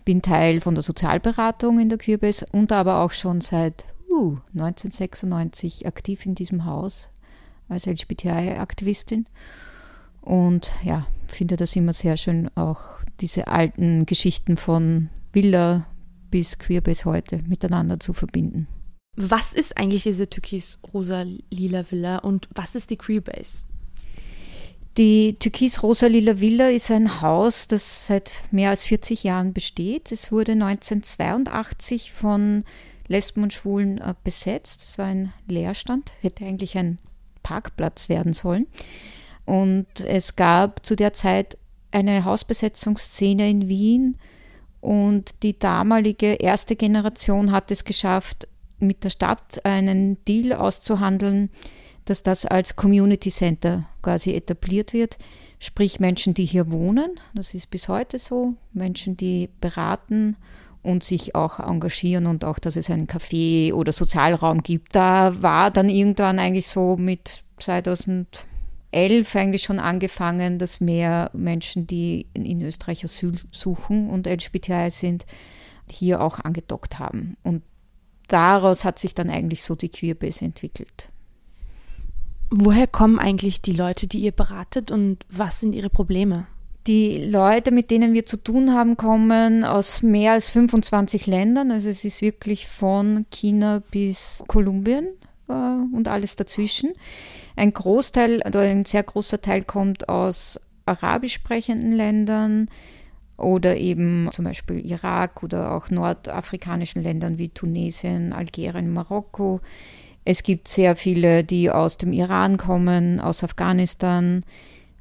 bin 0.06 0.22
Teil 0.22 0.62
von 0.62 0.76
der 0.76 0.84
Sozialberatung 0.84 1.80
in 1.80 1.90
der 1.90 1.98
Queerbase 1.98 2.46
und 2.54 2.72
aber 2.72 3.02
auch 3.02 3.12
schon 3.12 3.42
seit 3.42 3.84
uh, 4.16 4.38
1996 4.54 5.86
aktiv 5.86 6.26
in 6.26 6.36
diesem 6.36 6.66
Haus 6.66 7.10
als 7.68 7.86
LGBTI-Aktivistin. 7.86 9.26
Und 10.22 10.74
ja, 10.84 11.06
finde 11.28 11.58
das 11.58 11.76
immer 11.76 11.94
sehr 11.94 12.18
schön, 12.18 12.50
auch 12.56 12.82
diese 13.20 13.48
alten 13.48 14.06
Geschichten 14.06 14.58
von 14.58 15.10
Villa 15.34 15.86
bis 16.32 16.58
Queerbase 16.58 17.06
heute 17.06 17.40
miteinander 17.48 18.00
zu 18.00 18.14
verbinden. 18.14 18.68
Was 19.16 19.54
ist 19.54 19.78
eigentlich 19.78 20.04
diese 20.04 20.30
türkis-rosa-lila 20.30 21.90
Villa 21.90 22.18
und 22.18 22.50
was 22.54 22.76
ist 22.76 22.90
die 22.90 22.98
Queerbase? 22.98 23.64
Die 24.98 25.38
türkis-rosa-lila 25.40 26.40
Villa 26.40 26.70
ist 26.70 26.92
ein 26.92 27.22
Haus, 27.22 27.68
das 27.68 28.08
seit 28.08 28.32
mehr 28.52 28.70
als 28.70 28.86
40 28.86 29.24
Jahren 29.24 29.54
besteht. 29.54 30.12
Es 30.12 30.32
wurde 30.32 30.54
1982 30.54 32.14
von 32.14 32.64
Lesben 33.08 33.44
und 33.44 33.54
Schwulen 33.54 34.00
äh, 34.00 34.14
besetzt. 34.24 34.84
Es 34.84 34.98
war 34.98 35.06
ein 35.06 35.34
Leerstand, 35.48 36.12
hätte 36.22 36.46
eigentlich 36.46 36.78
ein 36.78 36.98
Parkplatz 37.44 38.10
werden 38.10 38.34
sollen. 38.34 38.68
Und 39.46 39.88
es 40.00 40.36
gab 40.36 40.86
zu 40.86 40.96
der 40.96 41.14
Zeit 41.14 41.58
eine 41.92 42.26
Hausbesetzungsszene 42.26 43.50
in 43.50 43.70
Wien 43.70 44.18
und 44.82 45.42
die 45.42 45.58
damalige 45.58 46.34
erste 46.34 46.76
Generation 46.76 47.52
hat 47.52 47.72
es 47.72 47.86
geschafft, 47.86 48.48
mit 48.80 49.04
der 49.04 49.10
Stadt 49.10 49.66
einen 49.66 50.24
Deal 50.26 50.54
auszuhandeln, 50.54 51.50
dass 52.06 52.22
das 52.22 52.46
als 52.46 52.76
Community 52.76 53.32
Center 53.32 53.88
quasi 54.04 54.34
etabliert 54.34 54.94
wird. 54.94 55.18
Sprich 55.58 56.00
Menschen, 56.00 56.36
die 56.36 56.46
hier 56.46 56.72
wohnen, 56.72 57.20
das 57.34 57.56
ist 57.56 57.72
bis 57.72 57.88
heute 57.88 58.20
so, 58.20 58.54
Menschen, 58.74 59.18
die 59.18 59.50
beraten 59.60 60.36
und 60.86 61.04
sich 61.04 61.34
auch 61.36 61.60
engagieren 61.60 62.28
und 62.28 62.46
auch, 62.46 62.60
dass 62.60 62.76
es 62.76 62.90
einen 62.90 63.08
Café 63.08 63.74
oder 63.74 63.92
Sozialraum 63.92 64.62
gibt. 64.62 64.96
Da 64.96 65.42
war 65.42 65.72
dann 65.72 65.90
irgendwann 65.90 66.38
eigentlich 66.38 66.68
so 66.68 66.96
mit 66.96 67.44
2011 67.58 69.36
eigentlich 69.36 69.64
schon 69.64 69.80
angefangen, 69.80 70.60
dass 70.60 70.80
mehr 70.80 71.32
Menschen, 71.34 71.88
die 71.88 72.28
in 72.34 72.62
Österreich 72.62 73.04
Asyl 73.04 73.34
suchen 73.52 74.10
und 74.10 74.28
LGBTI 74.28 74.90
sind, 74.92 75.26
hier 75.90 76.22
auch 76.22 76.40
angedockt 76.40 77.00
haben. 77.00 77.36
Und 77.44 77.64
daraus 78.28 78.86
hat 78.86 79.00
sich 79.00 79.16
dann 79.16 79.30
eigentlich 79.30 79.64
so 79.64 79.76
die 79.76 79.90
Queerbase 79.90 80.46
entwickelt. 80.46 81.10
Woher 82.52 82.86
kommen 82.86 83.18
eigentlich 83.18 83.64
die 83.64 83.74
Leute, 83.74 84.08
die 84.08 84.20
ihr 84.20 84.32
beratet 84.32 84.92
und 84.92 85.26
was 85.30 85.60
sind 85.60 85.74
ihre 85.74 85.90
Probleme? 85.90 86.46
Die 86.88 87.18
Leute, 87.18 87.72
mit 87.72 87.90
denen 87.90 88.14
wir 88.14 88.26
zu 88.26 88.38
tun 88.38 88.74
haben, 88.74 88.96
kommen 88.96 89.64
aus 89.64 90.04
mehr 90.04 90.34
als 90.34 90.50
25 90.52 91.26
Ländern. 91.26 91.72
Also 91.72 91.90
es 91.90 92.06
ist 92.06 92.22
wirklich 92.22 92.68
von 92.68 93.26
China 93.32 93.82
bis 93.92 94.44
Kolumbien 94.48 95.08
äh, 95.50 95.54
und 95.54 96.08
alles 96.08 96.36
dazwischen. 96.36 96.94
Ein 97.56 97.74
Großteil 97.74 98.44
oder 98.46 98.62
ein 98.62 98.86
sehr 98.86 99.04
großer 99.04 99.42
Teil 99.42 99.64
kommt 99.64 100.10
aus 100.10 100.60
arabisch 100.86 101.34
sprechenden 101.34 101.92
Ländern, 101.92 102.70
oder 103.38 103.78
eben 103.78 104.30
zum 104.32 104.46
Beispiel 104.46 104.86
Irak 104.86 105.44
oder 105.44 105.74
auch 105.74 105.90
nordafrikanischen 105.90 107.04
Ländern 107.04 107.38
wie 107.38 107.50
Tunesien, 107.50 108.34
Algerien, 108.34 108.94
Marokko. 108.94 109.60
Es 110.24 110.42
gibt 110.42 110.68
sehr 110.68 110.96
viele, 110.96 111.44
die 111.44 111.70
aus 111.70 111.98
dem 111.98 112.14
Iran 112.14 112.58
kommen, 112.58 113.20
aus 113.20 113.44
Afghanistan, 113.44 114.44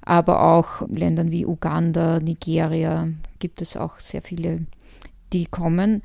aber 0.04 0.42
auch 0.42 0.86
Ländern 0.88 1.30
wie 1.30 1.46
Uganda, 1.46 2.20
Nigeria 2.20 3.08
gibt 3.38 3.62
es 3.62 3.76
auch 3.76 3.98
sehr 3.98 4.22
viele, 4.22 4.66
die 5.32 5.46
kommen. 5.46 6.02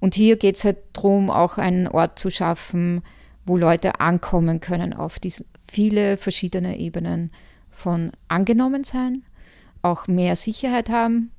Und 0.00 0.14
hier 0.14 0.36
geht 0.36 0.56
es 0.56 0.64
halt 0.64 0.78
darum, 0.92 1.30
auch 1.30 1.58
einen 1.58 1.86
Ort 1.86 2.18
zu 2.18 2.30
schaffen, 2.30 3.02
wo 3.44 3.56
Leute 3.56 4.00
ankommen 4.00 4.60
können 4.60 4.92
auf 4.94 5.18
diese 5.18 5.44
viele 5.70 6.16
verschiedene 6.16 6.78
Ebenen 6.78 7.30
von 7.70 8.12
angenommen 8.28 8.84
sein, 8.84 9.22
auch 9.80 10.06
mehr 10.06 10.36
Sicherheit 10.36 10.90
haben, 10.90 11.30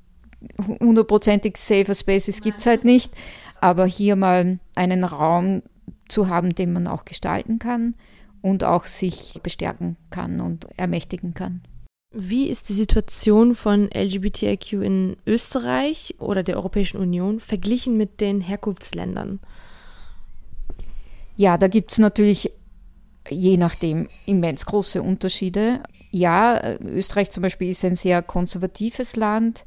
hundertprozentig 0.57 1.57
safer 1.57 1.95
Spaces 1.95 2.41
gibt 2.41 2.59
es 2.59 2.65
halt 2.65 2.83
nicht, 2.83 3.13
aber 3.61 3.85
hier 3.85 4.15
mal 4.15 4.59
einen 4.75 5.03
Raum 5.03 5.61
zu 6.09 6.27
haben, 6.27 6.55
den 6.55 6.73
man 6.73 6.87
auch 6.87 7.05
gestalten 7.05 7.59
kann 7.59 7.95
und 8.41 8.63
auch 8.63 8.85
sich 8.85 9.39
bestärken 9.41 9.95
kann 10.09 10.41
und 10.41 10.67
ermächtigen 10.77 11.33
kann. 11.33 11.61
Wie 12.13 12.47
ist 12.47 12.69
die 12.69 12.73
Situation 12.73 13.55
von 13.55 13.89
LGBTIQ 13.91 14.73
in 14.73 15.17
Österreich 15.25 16.15
oder 16.19 16.43
der 16.43 16.57
Europäischen 16.57 16.97
Union 16.97 17.39
verglichen 17.39 17.97
mit 17.97 18.21
den 18.21 18.39
Herkunftsländern? 18.39 19.39
Ja, 21.35 21.57
da 21.57 21.67
gibt 21.67 21.91
es 21.91 21.97
natürlich 21.97 22.51
je 23.29 23.57
nachdem 23.57 24.09
immens 24.25 24.65
große 24.65 25.01
Unterschiede. 25.01 25.81
Ja, 26.11 26.77
Österreich 26.79 27.31
zum 27.31 27.41
Beispiel 27.41 27.69
ist 27.69 27.83
ein 27.83 27.95
sehr 27.95 28.21
konservatives 28.21 29.15
Land 29.15 29.65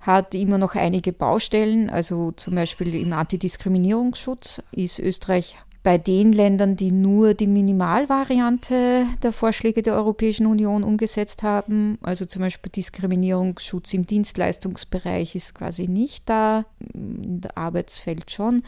hat 0.00 0.34
immer 0.34 0.58
noch 0.58 0.74
einige 0.74 1.12
Baustellen. 1.12 1.90
Also 1.90 2.32
zum 2.32 2.54
Beispiel 2.54 2.94
im 2.94 3.12
Antidiskriminierungsschutz 3.12 4.62
ist 4.70 4.98
Österreich 4.98 5.56
bei 5.86 5.98
den 5.98 6.32
Ländern, 6.32 6.74
die 6.74 6.90
nur 6.90 7.34
die 7.34 7.46
Minimalvariante 7.46 9.06
der 9.22 9.32
Vorschläge 9.32 9.82
der 9.82 9.94
Europäischen 9.94 10.46
Union 10.46 10.82
umgesetzt 10.82 11.44
haben, 11.44 11.96
also 12.02 12.26
zum 12.26 12.42
Beispiel 12.42 12.72
Diskriminierungsschutz 12.72 13.94
im 13.94 14.04
Dienstleistungsbereich 14.04 15.36
ist 15.36 15.54
quasi 15.54 15.86
nicht 15.86 16.28
da, 16.28 16.64
der 16.80 17.56
Arbeitsfeld 17.56 18.32
schon. 18.32 18.64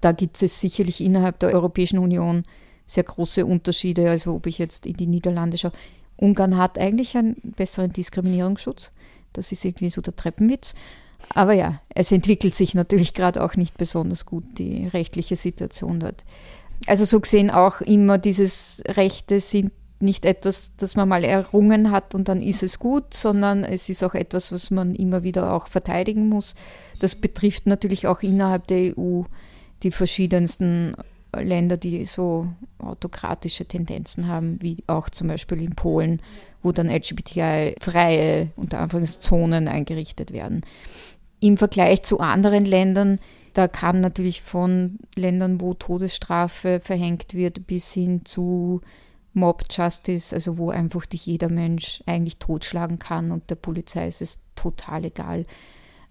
Da 0.00 0.12
gibt 0.12 0.42
es 0.42 0.58
sicherlich 0.58 1.02
innerhalb 1.02 1.40
der 1.40 1.50
Europäischen 1.50 1.98
Union 1.98 2.42
sehr 2.86 3.04
große 3.04 3.44
Unterschiede, 3.44 4.08
also 4.08 4.32
ob 4.32 4.46
ich 4.46 4.56
jetzt 4.56 4.86
in 4.86 4.96
die 4.96 5.08
Niederlande 5.08 5.58
schaue. 5.58 5.72
Ungarn 6.16 6.56
hat 6.56 6.78
eigentlich 6.78 7.18
einen 7.18 7.36
besseren 7.54 7.92
Diskriminierungsschutz. 7.92 8.92
Das 9.34 9.52
ist 9.52 9.62
irgendwie 9.62 9.90
so 9.90 10.00
der 10.00 10.16
Treppenwitz. 10.16 10.74
Aber 11.34 11.52
ja, 11.52 11.80
es 11.88 12.12
entwickelt 12.12 12.54
sich 12.54 12.74
natürlich 12.74 13.14
gerade 13.14 13.42
auch 13.44 13.56
nicht 13.56 13.76
besonders 13.76 14.26
gut, 14.26 14.44
die 14.58 14.86
rechtliche 14.88 15.36
Situation 15.36 16.00
dort. 16.00 16.24
Also 16.86 17.04
so 17.04 17.20
gesehen 17.20 17.50
auch 17.50 17.80
immer 17.80 18.18
dieses 18.18 18.82
Rechte 18.86 19.40
sind 19.40 19.72
nicht 19.98 20.24
etwas, 20.26 20.72
das 20.76 20.94
man 20.94 21.08
mal 21.08 21.24
errungen 21.24 21.90
hat 21.90 22.14
und 22.14 22.28
dann 22.28 22.42
ist 22.42 22.62
es 22.62 22.78
gut, 22.78 23.14
sondern 23.14 23.64
es 23.64 23.88
ist 23.88 24.02
auch 24.04 24.14
etwas, 24.14 24.52
was 24.52 24.70
man 24.70 24.94
immer 24.94 25.22
wieder 25.22 25.52
auch 25.54 25.68
verteidigen 25.68 26.28
muss. 26.28 26.54
Das 27.00 27.14
betrifft 27.14 27.66
natürlich 27.66 28.06
auch 28.06 28.22
innerhalb 28.22 28.66
der 28.66 28.96
EU 28.98 29.22
die 29.82 29.90
verschiedensten 29.90 30.94
Länder, 31.34 31.76
die 31.76 32.04
so 32.04 32.48
autokratische 32.78 33.66
Tendenzen 33.66 34.28
haben, 34.28 34.58
wie 34.60 34.76
auch 34.86 35.08
zum 35.08 35.28
Beispiel 35.28 35.62
in 35.62 35.74
Polen, 35.74 36.20
wo 36.62 36.72
dann 36.72 36.90
LGBTI-freie, 36.90 38.50
unter 38.56 38.80
Anführungszeichen, 38.80 39.68
eingerichtet 39.68 40.32
werden. 40.32 40.62
Im 41.40 41.56
Vergleich 41.56 42.02
zu 42.02 42.20
anderen 42.20 42.64
Ländern, 42.64 43.18
da 43.52 43.68
kann 43.68 44.00
natürlich 44.00 44.42
von 44.42 44.98
Ländern, 45.14 45.60
wo 45.60 45.74
Todesstrafe 45.74 46.80
verhängt 46.80 47.34
wird, 47.34 47.66
bis 47.66 47.92
hin 47.92 48.22
zu 48.24 48.80
Mob 49.32 49.64
Justice, 49.70 50.34
also 50.34 50.58
wo 50.58 50.70
einfach 50.70 51.06
dich 51.06 51.26
jeder 51.26 51.50
Mensch 51.50 52.02
eigentlich 52.06 52.38
totschlagen 52.38 52.98
kann 52.98 53.30
und 53.30 53.50
der 53.50 53.56
Polizei 53.56 54.08
ist 54.08 54.22
es 54.22 54.38
total 54.56 55.04
egal. 55.04 55.44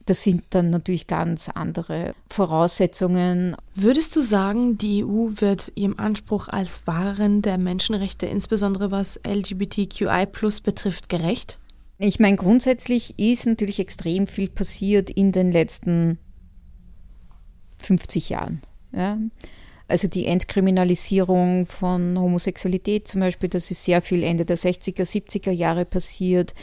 Das 0.06 0.22
sind 0.22 0.44
dann 0.52 0.70
natürlich 0.70 1.08
ganz 1.08 1.50
andere 1.50 2.14
Voraussetzungen. 2.30 3.56
Würdest 3.74 4.16
du 4.16 4.22
sagen, 4.22 4.78
die 4.78 5.04
EU 5.04 5.30
wird 5.40 5.72
ihrem 5.74 5.98
Anspruch 5.98 6.48
als 6.48 6.86
Wahrerin 6.86 7.42
der 7.42 7.58
Menschenrechte, 7.58 8.28
insbesondere 8.28 8.92
was 8.92 9.20
LGBTQI 9.28 10.28
betrifft, 10.64 11.10
gerecht? 11.10 11.58
Ich 11.98 12.20
meine, 12.20 12.36
grundsätzlich 12.36 13.18
ist 13.18 13.46
natürlich 13.46 13.80
extrem 13.80 14.28
viel 14.28 14.50
passiert 14.50 15.10
in 15.10 15.32
den 15.32 15.52
letzten 15.52 16.18
50 17.80 18.30
Jahren. 18.30 18.62
Ja? 18.92 19.18
Also 19.88 20.08
die 20.08 20.26
Entkriminalisierung 20.26 21.68
von 21.68 22.20
Homosexualität 22.20 23.08
zum 23.08 23.22
Beispiel, 23.22 23.50
das 23.50 23.72
ist 23.72 23.86
sehr 23.86 24.02
viel 24.02 24.24
Ende 24.24 24.46
der 24.46 24.58
60er, 24.58 25.04
70er 25.04 25.52
Jahre 25.52 25.86
passiert 25.86 26.54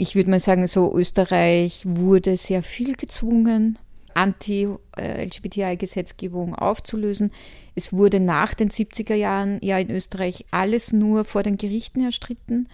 ich 0.00 0.14
würde 0.14 0.30
mal 0.30 0.38
sagen, 0.38 0.68
so 0.68 0.94
Österreich 0.94 1.82
wurde 1.84 2.36
sehr 2.36 2.62
viel 2.62 2.94
gezwungen. 2.94 3.80
Anti-LGBTI-Gesetzgebung 4.14 6.54
aufzulösen. 6.54 7.32
Es 7.74 7.92
wurde 7.92 8.20
nach 8.20 8.54
den 8.54 8.70
70er 8.70 9.14
Jahren 9.14 9.58
ja 9.60 9.76
in 9.78 9.90
Österreich 9.90 10.46
alles 10.52 10.92
nur 10.92 11.24
vor 11.24 11.42
den 11.42 11.56
Gerichten 11.56 12.00
erstritten. 12.00 12.68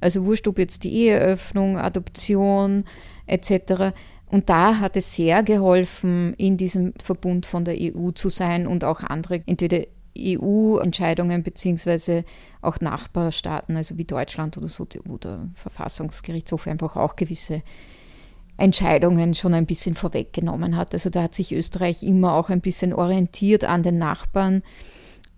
Also 0.00 0.24
wurscht, 0.24 0.46
ob 0.48 0.58
jetzt 0.58 0.84
die 0.84 0.94
Eheöffnung, 0.94 1.76
Adoption 1.76 2.84
etc. 3.26 3.94
Und 4.26 4.48
da 4.48 4.78
hat 4.78 4.96
es 4.96 5.14
sehr 5.14 5.42
geholfen, 5.42 6.34
in 6.34 6.56
diesem 6.56 6.94
Verbund 7.02 7.46
von 7.46 7.64
der 7.64 7.76
EU 7.78 8.10
zu 8.10 8.28
sein 8.28 8.66
und 8.66 8.84
auch 8.84 9.00
andere, 9.00 9.42
entweder 9.46 9.84
EU-Entscheidungen 10.18 11.42
beziehungsweise 11.42 12.24
auch 12.60 12.80
Nachbarstaaten, 12.80 13.76
also 13.76 13.98
wie 13.98 14.04
Deutschland 14.04 14.58
oder 14.58 14.68
so, 14.68 14.86
wo 15.04 15.16
der 15.16 15.48
Verfassungsgerichtshof 15.54 16.66
einfach 16.66 16.96
auch 16.96 17.16
gewisse 17.16 17.62
Entscheidungen 18.56 19.34
schon 19.34 19.54
ein 19.54 19.66
bisschen 19.66 19.94
vorweggenommen 19.94 20.76
hat. 20.76 20.92
Also 20.92 21.10
da 21.10 21.22
hat 21.22 21.34
sich 21.34 21.52
Österreich 21.52 22.02
immer 22.02 22.34
auch 22.34 22.50
ein 22.50 22.60
bisschen 22.60 22.92
orientiert 22.92 23.64
an 23.64 23.84
den 23.84 23.98
Nachbarn. 23.98 24.62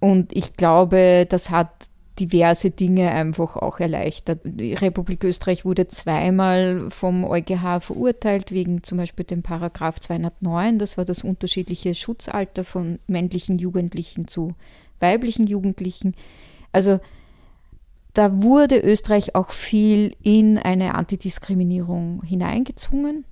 Und 0.00 0.34
ich 0.34 0.56
glaube, 0.56 1.26
das 1.28 1.50
hat 1.50 1.89
diverse 2.20 2.70
Dinge 2.70 3.10
einfach 3.10 3.56
auch 3.56 3.80
erleichtert. 3.80 4.40
Die 4.44 4.74
Republik 4.74 5.24
Österreich 5.24 5.64
wurde 5.64 5.88
zweimal 5.88 6.90
vom 6.90 7.24
EuGH 7.24 7.80
verurteilt 7.80 8.52
wegen 8.52 8.82
zum 8.82 8.98
Beispiel 8.98 9.24
dem 9.24 9.42
Paragraph 9.42 9.98
209. 10.00 10.78
Das 10.78 10.98
war 10.98 11.04
das 11.04 11.24
unterschiedliche 11.24 11.94
Schutzalter 11.94 12.64
von 12.64 12.98
männlichen 13.06 13.58
Jugendlichen 13.58 14.28
zu 14.28 14.54
weiblichen 15.00 15.46
Jugendlichen. 15.46 16.14
Also 16.72 17.00
da 18.12 18.42
wurde 18.42 18.78
Österreich 18.78 19.34
auch 19.34 19.50
viel 19.50 20.14
in 20.22 20.58
eine 20.58 20.94
Antidiskriminierung 20.94 22.22
hineingezwungen. 22.22 23.24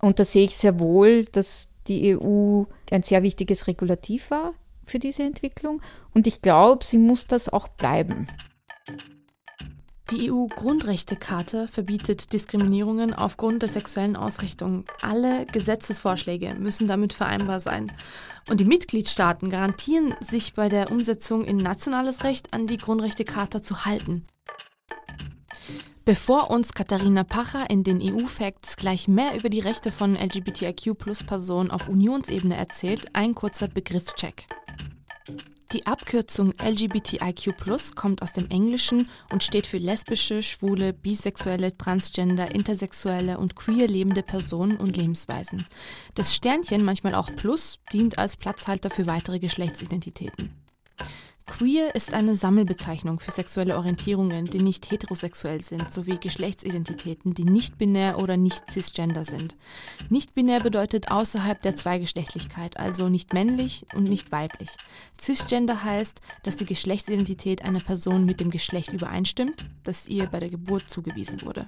Und 0.00 0.18
da 0.18 0.24
sehe 0.24 0.44
ich 0.44 0.54
sehr 0.54 0.78
wohl, 0.78 1.24
dass 1.24 1.68
die 1.88 2.16
EU 2.16 2.64
ein 2.90 3.02
sehr 3.02 3.22
wichtiges 3.22 3.66
Regulativ 3.66 4.30
war 4.30 4.52
für 4.90 4.98
diese 4.98 5.22
Entwicklung. 5.22 5.80
Und 6.12 6.26
ich 6.26 6.42
glaube, 6.42 6.84
sie 6.84 6.98
muss 6.98 7.26
das 7.26 7.48
auch 7.48 7.68
bleiben. 7.68 8.28
Die 10.10 10.32
EU-Grundrechtecharta 10.32 11.68
verbietet 11.68 12.32
Diskriminierungen 12.32 13.14
aufgrund 13.14 13.62
der 13.62 13.68
sexuellen 13.68 14.16
Ausrichtung. 14.16 14.84
Alle 15.02 15.46
Gesetzesvorschläge 15.46 16.56
müssen 16.56 16.88
damit 16.88 17.12
vereinbar 17.12 17.60
sein. 17.60 17.92
Und 18.48 18.58
die 18.58 18.64
Mitgliedstaaten 18.64 19.50
garantieren 19.50 20.16
sich 20.18 20.54
bei 20.54 20.68
der 20.68 20.90
Umsetzung 20.90 21.44
in 21.44 21.58
nationales 21.58 22.24
Recht 22.24 22.52
an 22.52 22.66
die 22.66 22.78
Grundrechtecharta 22.78 23.62
zu 23.62 23.84
halten. 23.84 24.26
Bevor 26.04 26.50
uns 26.50 26.72
Katharina 26.72 27.24
Pacher 27.24 27.68
in 27.68 27.84
den 27.84 28.00
EU-Facts 28.02 28.76
gleich 28.76 29.06
mehr 29.06 29.36
über 29.36 29.50
die 29.50 29.60
Rechte 29.60 29.90
von 29.90 30.16
LGBTIQ-Plus-Personen 30.16 31.70
auf 31.70 31.88
Unionsebene 31.88 32.56
erzählt, 32.56 33.06
ein 33.12 33.34
kurzer 33.34 33.68
Begriffscheck. 33.68 34.46
Die 35.72 35.86
Abkürzung 35.86 36.52
LGBTIQ 36.58 37.54
kommt 37.94 38.22
aus 38.22 38.32
dem 38.32 38.48
Englischen 38.48 39.08
und 39.30 39.44
steht 39.44 39.68
für 39.68 39.78
lesbische, 39.78 40.42
schwule, 40.42 40.92
bisexuelle, 40.92 41.76
transgender, 41.76 42.52
intersexuelle 42.52 43.38
und 43.38 43.54
queer 43.54 43.86
lebende 43.86 44.22
Personen 44.22 44.78
und 44.78 44.96
Lebensweisen. 44.96 45.66
Das 46.14 46.34
Sternchen, 46.34 46.84
manchmal 46.84 47.14
auch 47.14 47.30
Plus, 47.36 47.78
dient 47.92 48.18
als 48.18 48.36
Platzhalter 48.36 48.90
für 48.90 49.06
weitere 49.06 49.38
Geschlechtsidentitäten. 49.38 50.60
Queer 51.60 51.94
ist 51.94 52.14
eine 52.14 52.36
Sammelbezeichnung 52.36 53.20
für 53.20 53.32
sexuelle 53.32 53.76
Orientierungen, 53.76 54.46
die 54.46 54.62
nicht 54.62 54.90
heterosexuell 54.90 55.60
sind, 55.60 55.92
sowie 55.92 56.16
Geschlechtsidentitäten, 56.18 57.34
die 57.34 57.44
nicht 57.44 57.76
binär 57.76 58.18
oder 58.18 58.38
nicht 58.38 58.72
cisgender 58.72 59.26
sind. 59.26 59.58
Nicht 60.08 60.34
binär 60.34 60.60
bedeutet 60.60 61.10
außerhalb 61.10 61.60
der 61.60 61.76
Zweigeschlechtlichkeit, 61.76 62.78
also 62.78 63.10
nicht 63.10 63.34
männlich 63.34 63.84
und 63.94 64.08
nicht 64.08 64.32
weiblich. 64.32 64.70
Cisgender 65.20 65.84
heißt, 65.84 66.22
dass 66.44 66.56
die 66.56 66.64
Geschlechtsidentität 66.64 67.62
einer 67.62 67.80
Person 67.80 68.24
mit 68.24 68.40
dem 68.40 68.48
Geschlecht 68.50 68.94
übereinstimmt, 68.94 69.66
das 69.84 70.08
ihr 70.08 70.28
bei 70.28 70.40
der 70.40 70.48
Geburt 70.48 70.88
zugewiesen 70.88 71.42
wurde. 71.42 71.66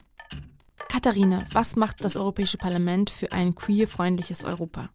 Katharina, 0.88 1.44
was 1.52 1.76
macht 1.76 2.02
das 2.02 2.16
Europäische 2.16 2.56
Parlament 2.56 3.10
für 3.10 3.30
ein 3.32 3.54
queerfreundliches 3.54 4.42
Europa? 4.46 4.88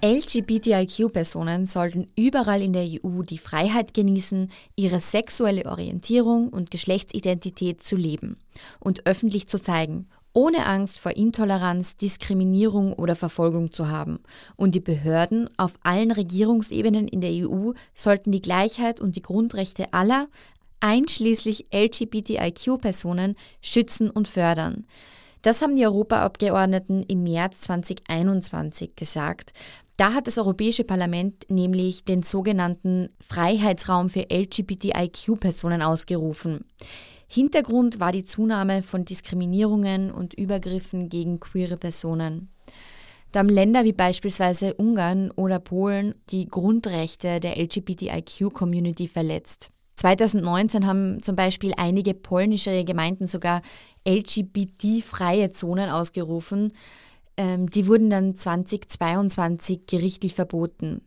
LGBTIQ-Personen 0.00 1.66
sollten 1.66 2.06
überall 2.16 2.62
in 2.62 2.72
der 2.72 2.86
EU 2.86 3.22
die 3.22 3.38
Freiheit 3.38 3.94
genießen, 3.94 4.48
ihre 4.76 5.00
sexuelle 5.00 5.66
Orientierung 5.66 6.50
und 6.50 6.70
Geschlechtsidentität 6.70 7.82
zu 7.82 7.96
leben 7.96 8.36
und 8.78 9.06
öffentlich 9.06 9.48
zu 9.48 9.60
zeigen, 9.60 10.06
ohne 10.32 10.66
Angst 10.66 11.00
vor 11.00 11.16
Intoleranz, 11.16 11.96
Diskriminierung 11.96 12.92
oder 12.92 13.16
Verfolgung 13.16 13.72
zu 13.72 13.88
haben. 13.88 14.20
Und 14.54 14.76
die 14.76 14.80
Behörden 14.80 15.50
auf 15.56 15.74
allen 15.82 16.12
Regierungsebenen 16.12 17.08
in 17.08 17.20
der 17.20 17.32
EU 17.32 17.72
sollten 17.92 18.30
die 18.30 18.42
Gleichheit 18.42 19.00
und 19.00 19.16
die 19.16 19.22
Grundrechte 19.22 19.92
aller, 19.92 20.28
einschließlich 20.78 21.74
LGBTIQ-Personen, 21.74 23.34
schützen 23.60 24.10
und 24.10 24.28
fördern. 24.28 24.86
Das 25.42 25.62
haben 25.62 25.76
die 25.76 25.86
Europaabgeordneten 25.86 27.02
im 27.04 27.24
März 27.24 27.62
2021 27.62 28.94
gesagt. 28.94 29.52
Da 29.98 30.14
hat 30.14 30.28
das 30.28 30.38
Europäische 30.38 30.84
Parlament 30.84 31.50
nämlich 31.50 32.04
den 32.04 32.22
sogenannten 32.22 33.08
Freiheitsraum 33.20 34.08
für 34.08 34.26
LGBTIQ-Personen 34.30 35.82
ausgerufen. 35.82 36.64
Hintergrund 37.26 37.98
war 37.98 38.12
die 38.12 38.24
Zunahme 38.24 38.84
von 38.84 39.04
Diskriminierungen 39.04 40.12
und 40.12 40.34
Übergriffen 40.34 41.08
gegen 41.08 41.40
queere 41.40 41.76
Personen. 41.76 42.48
Da 43.32 43.40
haben 43.40 43.48
Länder 43.48 43.82
wie 43.82 43.92
beispielsweise 43.92 44.74
Ungarn 44.74 45.32
oder 45.32 45.58
Polen 45.58 46.14
die 46.30 46.46
Grundrechte 46.46 47.40
der 47.40 47.58
LGBTIQ-Community 47.58 49.08
verletzt. 49.08 49.70
2019 49.96 50.86
haben 50.86 51.20
zum 51.24 51.34
Beispiel 51.34 51.72
einige 51.76 52.14
polnische 52.14 52.84
Gemeinden 52.84 53.26
sogar 53.26 53.62
LGBT-freie 54.06 55.50
Zonen 55.50 55.90
ausgerufen, 55.90 56.72
ähm, 57.38 57.70
die 57.70 57.86
wurden 57.86 58.10
dann 58.10 58.36
2022 58.36 59.86
gerichtlich 59.86 60.34
verboten. 60.34 61.00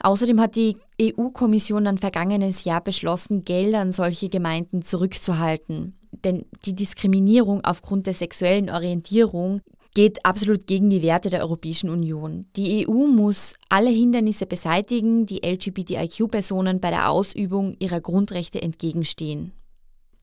Außerdem 0.00 0.40
hat 0.40 0.56
die 0.56 0.76
EU-Kommission 1.00 1.86
dann 1.86 1.96
vergangenes 1.96 2.64
Jahr 2.64 2.82
beschlossen, 2.82 3.44
Gelder 3.44 3.80
an 3.80 3.92
solche 3.92 4.28
Gemeinden 4.28 4.82
zurückzuhalten. 4.82 5.96
Denn 6.12 6.44
die 6.64 6.74
Diskriminierung 6.74 7.64
aufgrund 7.64 8.06
der 8.06 8.14
sexuellen 8.14 8.68
Orientierung 8.68 9.62
geht 9.94 10.26
absolut 10.26 10.66
gegen 10.66 10.90
die 10.90 11.00
Werte 11.00 11.30
der 11.30 11.40
Europäischen 11.40 11.88
Union. 11.88 12.46
Die 12.56 12.86
EU 12.86 13.06
muss 13.06 13.54
alle 13.70 13.88
Hindernisse 13.88 14.44
beseitigen, 14.44 15.24
die 15.24 15.40
LGBTIQ-Personen 15.42 16.80
bei 16.80 16.90
der 16.90 17.10
Ausübung 17.10 17.74
ihrer 17.78 18.02
Grundrechte 18.02 18.60
entgegenstehen. 18.60 19.52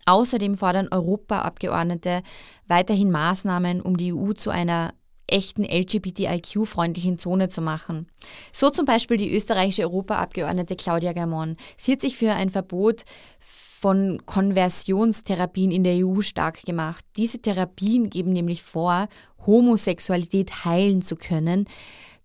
Außerdem 0.05 0.57
fordern 0.57 0.89
Europaabgeordnete 0.91 2.21
weiterhin 2.67 3.09
Maßnahmen, 3.09 3.81
um 3.81 3.97
die 3.97 4.13
EU 4.13 4.33
zu 4.33 4.51
einer 4.51 4.93
echten 5.34 5.63
LGBTIQ-freundlichen 5.63 7.17
Zone 7.17 7.50
zu 7.50 7.62
machen. 7.62 8.08
So 8.54 8.69
zum 8.69 8.86
Beispiel 8.86 9.17
die 9.17 9.34
österreichische 9.34 9.84
Europaabgeordnete 9.84 10.76
Claudia 10.76 11.13
Gamon. 11.13 11.58
Sie 11.76 11.91
hat 11.91 12.02
sich 12.02 12.15
für 12.15 12.34
ein 12.34 12.50
Verbot 12.50 13.04
von 13.39 14.22
Konversionstherapien 14.26 15.72
in 15.72 15.84
der 15.84 16.06
EU 16.06 16.22
stark 16.22 16.62
gemacht. 16.63 17.04
Diese 17.17 17.39
Therapien 17.41 18.10
geben 18.10 18.32
nämlich 18.32 18.63
vor, 18.63 19.10
Homosexualität 19.46 20.63
heilen 20.63 21.02
zu 21.02 21.17
können. 21.17 21.65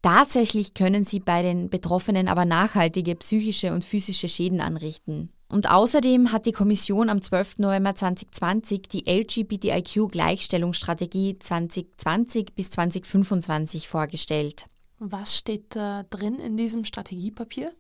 Tatsächlich 0.03 0.75
können 0.75 1.05
sie 1.05 1.19
bei 1.19 1.43
den 1.43 1.69
Betroffenen 1.69 2.29
aber 2.29 2.45
nachhaltige 2.45 3.17
psychische 3.17 3.73
und 3.73 3.85
physische 3.85 4.29
Schäden 4.29 4.61
anrichten. 4.61 5.33
Und 5.49 5.71
außerdem 5.71 6.31
hat 6.31 6.47
die 6.47 6.53
Kommission 6.53 7.09
am 7.09 7.23
12. 7.23 7.59
November 7.59 7.95
2020 7.95 8.89
die 8.89 9.09
LGBTIQ-Gleichstellungsstrategie 9.09 11.39
2020 11.39 12.55
bis 12.55 12.71
2025 12.71 13.89
vorgestellt. 13.89 14.67
Was 14.99 15.39
steht 15.39 15.77
da 15.77 16.03
drin 16.11 16.39
in 16.39 16.57
diesem 16.57 16.85
Strategiepapier? 16.85 17.71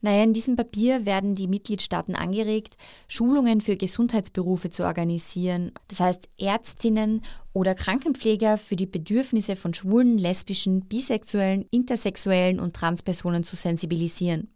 Naja, 0.00 0.22
in 0.22 0.32
diesem 0.32 0.56
Papier 0.56 1.06
werden 1.06 1.34
die 1.34 1.48
Mitgliedstaaten 1.48 2.14
angeregt, 2.14 2.76
Schulungen 3.08 3.60
für 3.60 3.76
Gesundheitsberufe 3.76 4.70
zu 4.70 4.84
organisieren. 4.84 5.72
Das 5.88 6.00
heißt, 6.00 6.28
Ärztinnen 6.38 7.22
oder 7.52 7.74
Krankenpfleger 7.74 8.58
für 8.58 8.76
die 8.76 8.86
Bedürfnisse 8.86 9.56
von 9.56 9.74
schwulen, 9.74 10.18
lesbischen, 10.18 10.82
bisexuellen, 10.82 11.66
intersexuellen 11.70 12.60
und 12.60 12.76
Transpersonen 12.76 13.44
zu 13.44 13.56
sensibilisieren. 13.56 14.50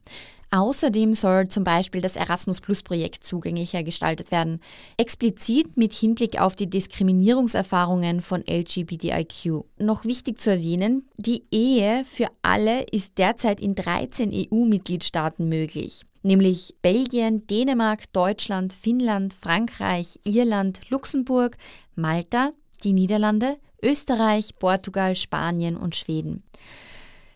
Außerdem 0.52 1.14
soll 1.14 1.48
zum 1.48 1.62
Beispiel 1.62 2.00
das 2.00 2.16
Erasmus 2.16 2.60
Plus 2.60 2.82
Projekt 2.82 3.24
zugänglicher 3.24 3.84
gestaltet 3.84 4.32
werden, 4.32 4.60
explizit 4.96 5.76
mit 5.76 5.92
Hinblick 5.92 6.40
auf 6.40 6.56
die 6.56 6.68
Diskriminierungserfahrungen 6.68 8.20
von 8.20 8.42
LGBTIQ. 8.48 9.64
Noch 9.78 10.04
wichtig 10.04 10.40
zu 10.40 10.50
erwähnen, 10.50 11.08
die 11.16 11.44
Ehe 11.52 12.04
für 12.04 12.26
alle 12.42 12.82
ist 12.82 13.18
derzeit 13.18 13.60
in 13.60 13.74
13 13.74 14.32
EU-Mitgliedstaaten 14.32 15.48
möglich 15.48 16.02
nämlich 16.22 16.74
Belgien, 16.82 17.46
Dänemark, 17.46 18.12
Deutschland, 18.12 18.74
Finnland, 18.74 19.32
Frankreich, 19.32 20.20
Irland, 20.24 20.80
Luxemburg, 20.90 21.56
Malta, 21.94 22.52
die 22.84 22.92
Niederlande, 22.92 23.56
Österreich, 23.82 24.56
Portugal, 24.58 25.14
Spanien 25.14 25.76
und 25.76 25.96
Schweden. 25.96 26.42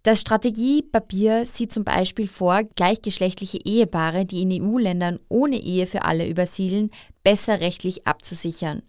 Das 0.04 0.20
Strategiepapier 0.20 1.46
sieht 1.46 1.72
zum 1.72 1.82
Beispiel 1.82 2.28
vor, 2.28 2.62
gleichgeschlechtliche 2.62 3.58
Ehepaare, 3.64 4.26
die 4.26 4.42
in 4.42 4.62
EU-Ländern 4.62 5.18
ohne 5.30 5.56
Ehe 5.56 5.86
für 5.86 6.02
alle 6.02 6.28
übersiedeln, 6.28 6.90
besser 7.22 7.60
rechtlich 7.60 8.06
abzusichern. 8.06 8.82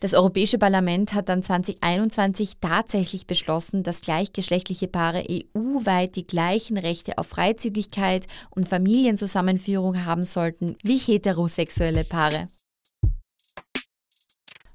Das 0.00 0.14
Europäische 0.14 0.58
Parlament 0.58 1.14
hat 1.14 1.28
dann 1.28 1.44
2021 1.44 2.54
tatsächlich 2.60 3.28
beschlossen, 3.28 3.84
dass 3.84 4.00
gleichgeschlechtliche 4.00 4.88
Paare 4.88 5.24
EU-weit 5.30 6.16
die 6.16 6.26
gleichen 6.26 6.76
Rechte 6.76 7.18
auf 7.18 7.28
Freizügigkeit 7.28 8.26
und 8.50 8.68
Familienzusammenführung 8.68 10.04
haben 10.04 10.24
sollten 10.24 10.74
wie 10.82 10.98
heterosexuelle 10.98 12.02
Paare. 12.02 12.48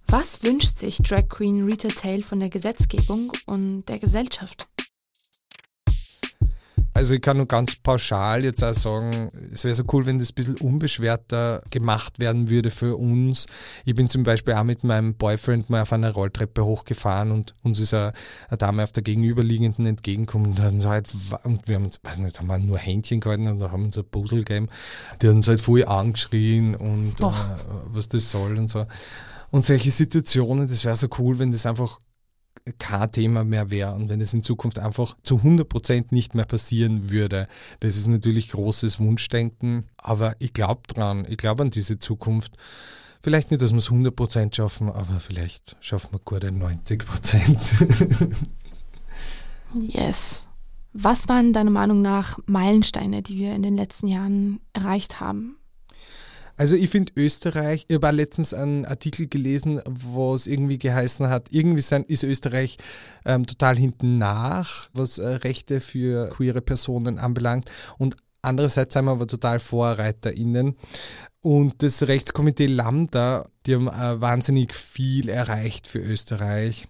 Was 0.08 0.44
wünscht 0.44 0.78
sich 0.78 1.00
Drag 1.00 1.28
Queen 1.28 1.66
Rita 1.66 1.90
Tail 1.90 2.24
von 2.24 2.40
der 2.40 2.50
Gesetzgebung 2.50 3.34
und 3.48 3.90
der 3.90 4.00
Gesellschaft? 4.00 4.68
Also 6.96 7.16
ich 7.16 7.22
kann 7.22 7.38
nur 7.38 7.48
ganz 7.48 7.76
pauschal 7.76 8.44
jetzt 8.44 8.64
auch 8.64 8.76
sagen, 8.76 9.30
es 9.52 9.64
wäre 9.64 9.74
so 9.74 9.84
cool, 9.92 10.06
wenn 10.06 10.20
das 10.20 10.30
ein 10.30 10.36
bisschen 10.36 10.58
unbeschwerter 10.58 11.64
gemacht 11.72 12.20
werden 12.20 12.50
würde 12.50 12.70
für 12.70 12.98
uns. 12.98 13.48
Ich 13.84 13.96
bin 13.96 14.10
zum 14.10 14.24
Beispiel 14.24 14.54
auch 14.54 14.64
mit 14.64 14.84
meinem 14.84 15.16
Boyfriend 15.16 15.72
mal 15.72 15.82
auf 15.82 15.92
einer 15.92 16.12
Rolltreppe 16.12 16.64
hochgefahren 16.64 17.32
und 17.32 17.56
uns 17.64 17.80
ist 17.80 17.96
eine, 17.96 18.14
eine 18.48 18.58
Dame 18.58 18.84
auf 18.84 18.92
der 18.92 19.02
gegenüberliegenden 19.02 19.88
entgegengekommen 19.88 20.52
und, 20.52 20.60
dann 20.60 20.80
so 20.80 20.90
halt, 20.90 21.08
und 21.44 21.68
wir 21.68 21.76
haben 21.76 21.86
uns, 21.86 22.00
weiß 22.04 22.20
nicht, 22.20 22.40
haben 22.40 22.48
wir 22.48 22.60
nur 22.60 22.78
Händchen 22.78 23.20
gehalten 23.20 23.48
und 23.48 23.64
haben 23.64 23.86
uns 23.86 23.98
ein 23.98 24.06
Puzzle 24.06 24.44
gegeben. 24.44 24.70
Die 25.22 25.28
haben 25.28 25.38
uns 25.38 25.48
halt 25.48 25.62
voll 25.62 25.86
angeschrien 25.86 26.76
und 26.76 27.20
äh, 27.20 27.26
was 27.88 28.08
das 28.08 28.30
soll 28.30 28.58
und 28.58 28.70
so. 28.70 28.86
Und 29.50 29.66
solche 29.66 29.92
Situationen, 29.92 30.68
das 30.68 30.86
wäre 30.86 30.96
so 30.96 31.08
cool, 31.18 31.40
wenn 31.40 31.52
das 31.52 31.66
einfach 31.66 32.00
kein 32.78 33.12
Thema 33.12 33.44
mehr 33.44 33.72
wäre 33.72 33.94
und 33.94 34.10
wenn 34.10 34.22
es 34.22 34.34
in 34.34 34.44
Zukunft 34.44 34.80
einfach 34.80 35.18
zu 35.24 35.38
100 35.38 35.68
Prozent 35.68 36.12
nicht 36.12 36.34
mehr 36.36 36.46
passieren 36.46 37.10
würde. 37.10 37.48
Das 37.82 37.98
ist 37.98 38.08
natürlich 38.08 38.50
großes 38.50 39.00
Wunschdenken, 39.00 39.86
aber 39.98 40.36
ich 40.40 40.54
glaube 40.54 40.82
dran, 40.88 41.26
ich 41.28 41.38
glaube 41.38 41.64
an 41.64 41.72
diese 41.72 42.00
Zukunft. 42.00 42.56
Vielleicht 43.22 43.52
nicht, 43.52 43.62
dass 43.62 43.72
wir 43.72 43.78
es 43.78 43.90
100 43.90 44.16
Prozent 44.16 44.56
schaffen, 44.56 44.90
aber 44.90 45.20
vielleicht 45.20 45.78
schaffen 45.80 46.14
wir 46.14 46.20
gute 46.20 46.52
90 46.52 47.06
Prozent. 47.06 47.60
yes. 49.80 50.48
Was 50.94 51.28
waren 51.28 51.54
deiner 51.54 51.72
Meinung 51.72 52.02
nach 52.02 52.38
Meilensteine, 52.46 53.24
die 53.24 53.38
wir 53.38 53.56
in 53.56 53.64
den 53.64 53.76
letzten 53.76 54.08
Jahren 54.08 54.60
erreicht 54.74 55.20
haben? 55.20 55.58
Also 56.56 56.76
ich 56.76 56.90
finde 56.90 57.14
Österreich, 57.16 57.86
ich 57.88 57.96
habe 57.96 58.12
letztens 58.12 58.54
einen 58.54 58.86
Artikel 58.86 59.28
gelesen, 59.28 59.82
wo 59.90 60.36
es 60.36 60.46
irgendwie 60.46 60.78
geheißen 60.78 61.28
hat, 61.28 61.48
irgendwie 61.52 61.82
sein, 61.82 62.04
ist 62.04 62.24
Österreich 62.24 62.78
ähm, 63.26 63.46
total 63.48 63.76
hinten 63.76 64.20
nach, 64.20 64.90
was 64.94 65.18
äh, 65.18 65.28
Rechte 65.28 65.82
für 65.82 66.30
queere 66.30 66.62
Personen 66.62 67.18
anbelangt. 67.18 67.72
Und 67.98 68.18
andererseits 68.44 68.94
sind 68.94 69.06
wir 69.06 69.12
aber 69.12 69.26
total 69.26 69.60
VorreiterInnen. 69.60 70.76
Und 71.42 71.82
das 71.82 72.08
Rechtskomitee 72.08 72.68
Lambda, 72.68 73.50
die 73.66 73.74
haben 73.74 73.88
äh, 73.88 74.22
wahnsinnig 74.22 74.76
viel 74.76 75.30
erreicht 75.30 75.88
für 75.88 76.00
Österreich. 76.00 76.88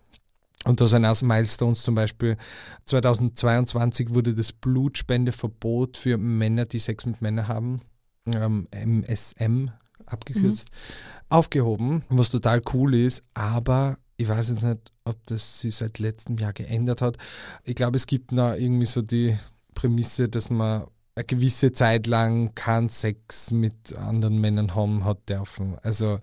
Und 0.65 0.81
da 0.81 0.87
sind 0.87 1.05
auch 1.05 1.21
Milestones 1.21 1.83
zum 1.83 1.95
Beispiel 1.95 2.37
2022 2.85 4.13
wurde 4.13 4.33
das 4.33 4.51
Blutspendeverbot 4.51 5.97
für 5.97 6.17
Männer, 6.17 6.65
die 6.65 6.79
Sex 6.79 7.05
mit 7.05 7.21
Männern 7.21 7.47
haben 7.47 7.81
ähm, 8.25 8.67
MSM 8.71 9.69
abgekürzt, 10.05 10.69
mhm. 10.71 11.25
aufgehoben, 11.29 12.03
was 12.09 12.29
total 12.29 12.61
cool 12.73 12.95
ist, 12.95 13.23
aber 13.33 13.97
ich 14.17 14.27
weiß 14.27 14.49
jetzt 14.49 14.63
nicht, 14.63 14.91
ob 15.05 15.17
das 15.25 15.59
sich 15.59 15.75
seit 15.75 15.99
letztem 15.99 16.37
Jahr 16.37 16.53
geändert 16.53 17.01
hat. 17.01 17.17
Ich 17.63 17.75
glaube, 17.75 17.97
es 17.97 18.05
gibt 18.05 18.31
noch 18.31 18.53
irgendwie 18.53 18.85
so 18.85 19.01
die 19.01 19.37
Prämisse, 19.73 20.29
dass 20.29 20.49
man 20.49 20.85
eine 21.15 21.25
gewisse 21.25 21.73
Zeit 21.73 22.07
lang 22.07 22.55
keinen 22.55 22.89
Sex 22.89 23.51
mit 23.51 23.95
anderen 23.95 24.39
Männern 24.39 24.75
haben 24.75 25.05
hat 25.05 25.29
dürfen. 25.29 25.77
Also 25.83 26.19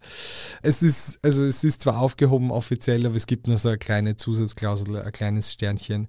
es 0.62 0.82
ist, 0.82 1.18
also 1.22 1.44
es 1.44 1.62
ist 1.62 1.82
zwar 1.82 2.00
aufgehoben 2.00 2.50
offiziell, 2.50 3.06
aber 3.06 3.14
es 3.14 3.26
gibt 3.26 3.46
nur 3.46 3.56
so 3.56 3.68
eine 3.68 3.78
kleine 3.78 4.16
Zusatzklausel, 4.16 4.96
ein 4.96 5.12
kleines 5.12 5.52
Sternchen. 5.52 6.08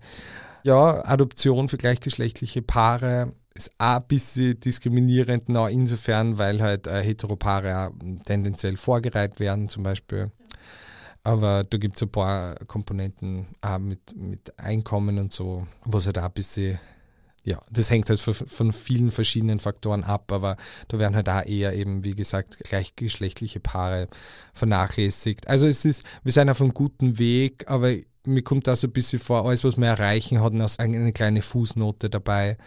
Ja, 0.63 1.05
Adoption 1.05 1.69
für 1.69 1.77
gleichgeschlechtliche 1.77 2.61
Paare 2.61 3.33
ist 3.53 3.71
auch 3.77 3.97
ein 3.97 4.07
bisschen 4.07 4.59
diskriminierend, 4.59 5.49
noch 5.49 5.67
insofern, 5.67 6.37
weil 6.37 6.61
halt 6.61 6.87
äh, 6.87 7.01
Heteropaare 7.01 7.91
tendenziell 8.25 8.77
vorgereiht 8.77 9.39
werden, 9.39 9.67
zum 9.67 9.83
Beispiel. 9.83 10.31
Aber 11.23 11.63
da 11.63 11.77
gibt 11.77 11.97
es 11.97 12.01
ein 12.01 12.11
paar 12.11 12.55
Komponenten 12.65 13.47
auch 13.61 13.77
mit, 13.77 14.15
mit 14.15 14.57
Einkommen 14.57 15.19
und 15.19 15.31
so, 15.31 15.67
was 15.85 16.07
halt 16.07 16.17
auch 16.17 16.23
ein 16.23 16.31
bisschen, 16.31 16.79
ja, 17.43 17.59
das 17.69 17.91
hängt 17.91 18.09
halt 18.09 18.19
von, 18.19 18.33
von 18.33 18.71
vielen 18.71 19.11
verschiedenen 19.11 19.59
Faktoren 19.59 20.03
ab, 20.03 20.31
aber 20.31 20.57
da 20.87 20.97
werden 20.97 21.15
halt 21.15 21.29
auch 21.29 21.45
eher 21.45 21.73
eben, 21.73 22.03
wie 22.03 22.15
gesagt, 22.15 22.57
gleichgeschlechtliche 22.63 23.59
Paare 23.59 24.07
vernachlässigt. 24.53 25.47
Also 25.47 25.67
es 25.67 25.85
ist, 25.85 26.03
wir 26.23 26.31
sind 26.31 26.49
auf 26.49 26.61
einem 26.61 26.73
guten 26.73 27.19
Weg, 27.19 27.69
aber 27.69 27.93
mir 28.25 28.43
kommt 28.43 28.67
da 28.67 28.75
so 28.75 28.87
ein 28.87 28.93
bisschen 28.93 29.19
vor, 29.19 29.45
alles, 29.45 29.63
was 29.63 29.77
wir 29.77 29.87
erreichen, 29.87 30.41
hat 30.41 30.53
eine 30.79 31.13
kleine 31.13 31.41
Fußnote 31.41 32.09
dabei. 32.09 32.57